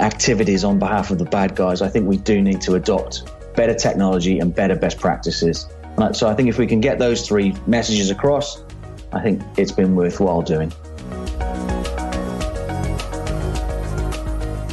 activities 0.00 0.64
on 0.64 0.78
behalf 0.78 1.10
of 1.10 1.18
the 1.18 1.24
bad 1.24 1.54
guys, 1.54 1.82
I 1.82 1.88
think 1.88 2.08
we 2.08 2.16
do 2.16 2.42
need 2.42 2.60
to 2.62 2.74
adopt 2.74 3.22
better 3.56 3.74
technology 3.74 4.38
and 4.38 4.54
better 4.54 4.76
best 4.76 4.98
practices. 4.98 5.66
So 6.12 6.28
I 6.28 6.34
think 6.34 6.48
if 6.48 6.58
we 6.58 6.66
can 6.66 6.80
get 6.80 6.98
those 6.98 7.26
three 7.26 7.54
messages 7.66 8.10
across, 8.10 8.62
I 9.12 9.22
think 9.22 9.42
it's 9.56 9.72
been 9.72 9.96
worthwhile 9.96 10.42
doing. 10.42 10.72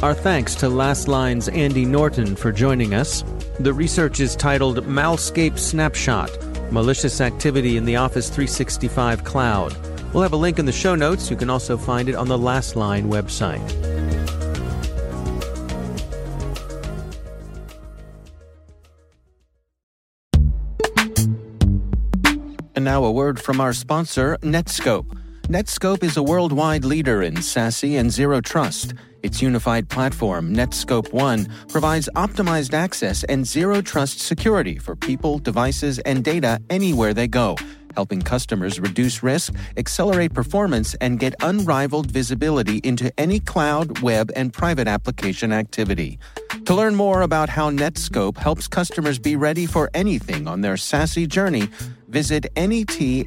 Our 0.02 0.12
thanks 0.12 0.54
to 0.56 0.68
Lastline's 0.68 1.48
Andy 1.48 1.86
Norton 1.86 2.36
for 2.36 2.52
joining 2.52 2.92
us. 2.92 3.24
The 3.58 3.72
research 3.72 4.20
is 4.20 4.36
titled 4.36 4.84
Malscape 4.84 5.58
Snapshot 5.58 6.30
Malicious 6.70 7.20
Activity 7.20 7.76
in 7.76 7.84
the 7.84 7.96
Office 7.96 8.28
365 8.28 9.22
Cloud. 9.22 9.76
We'll 10.12 10.24
have 10.24 10.32
a 10.32 10.36
link 10.36 10.58
in 10.58 10.66
the 10.66 10.72
show 10.72 10.94
notes. 10.94 11.30
You 11.30 11.36
can 11.36 11.48
also 11.48 11.76
find 11.76 12.08
it 12.08 12.16
on 12.16 12.26
the 12.26 12.36
Last 12.36 12.74
Line 12.74 13.08
website. 13.08 13.62
And 22.74 22.84
now 22.84 23.04
a 23.04 23.10
word 23.10 23.40
from 23.40 23.60
our 23.60 23.72
sponsor, 23.72 24.36
Netskope. 24.42 25.06
Netskope 25.42 26.02
is 26.02 26.16
a 26.16 26.22
worldwide 26.22 26.84
leader 26.84 27.22
in 27.22 27.34
SASE 27.34 27.98
and 27.98 28.10
Zero 28.10 28.40
Trust. 28.40 28.94
Its 29.22 29.40
unified 29.40 29.88
platform, 29.88 30.54
Netskope 30.54 31.12
One, 31.12 31.48
provides 31.68 32.08
optimized 32.14 32.74
access 32.74 33.24
and 33.24 33.46
zero 33.46 33.80
trust 33.80 34.20
security 34.20 34.78
for 34.78 34.94
people, 34.94 35.38
devices, 35.38 35.98
and 36.00 36.22
data 36.22 36.60
anywhere 36.68 37.14
they 37.14 37.26
go 37.26 37.56
helping 37.94 38.20
customers 38.20 38.80
reduce 38.80 39.22
risk, 39.22 39.54
accelerate 39.76 40.34
performance, 40.34 40.94
and 41.00 41.18
get 41.18 41.34
unrivaled 41.40 42.10
visibility 42.10 42.78
into 42.78 43.12
any 43.18 43.40
cloud, 43.40 44.00
web, 44.00 44.30
and 44.36 44.52
private 44.52 44.88
application 44.88 45.52
activity. 45.52 46.18
To 46.66 46.74
learn 46.74 46.94
more 46.94 47.20
about 47.20 47.50
how 47.50 47.70
Netskope 47.70 48.38
helps 48.38 48.68
customers 48.68 49.18
be 49.18 49.36
ready 49.36 49.66
for 49.66 49.90
anything 49.92 50.48
on 50.48 50.62
their 50.62 50.76
SASE 50.76 51.28
journey, 51.28 51.68
visit 52.08 52.46
netskope.com. 52.54 53.24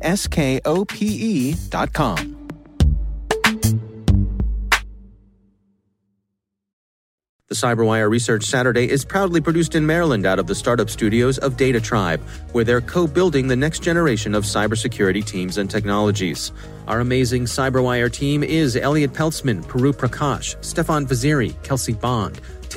The 7.50 7.56
CyberWire 7.56 8.10
Research 8.10 8.44
Saturday 8.44 8.90
is 8.90 9.06
proudly 9.06 9.40
produced 9.40 9.74
in 9.76 9.86
Maryland 9.86 10.26
out 10.26 10.38
of 10.38 10.48
the 10.48 10.56
startup 10.56 10.90
studios 10.90 11.38
of 11.38 11.56
DataTribe, 11.56 12.20
where 12.52 12.66
they're 12.66 12.82
co 12.82 13.08
building 13.08 13.48
the 13.48 13.56
next 13.56 13.84
generation 13.84 14.36
of 14.36 14.44
cybersecurity 14.44 15.26
teams 15.26 15.58
and 15.58 15.72
technologies. 15.72 16.52
Our 16.90 17.00
amazing 17.00 17.46
CyberWire 17.46 18.12
team 18.12 18.44
is 18.44 18.76
Elliot 18.76 19.14
Peltzman, 19.14 19.64
Puru 19.64 19.94
Prakash, 19.94 20.62
Stefan 20.62 21.08
Vaziri, 21.08 21.56
Kelsey 21.64 21.94
Bond, 21.94 22.42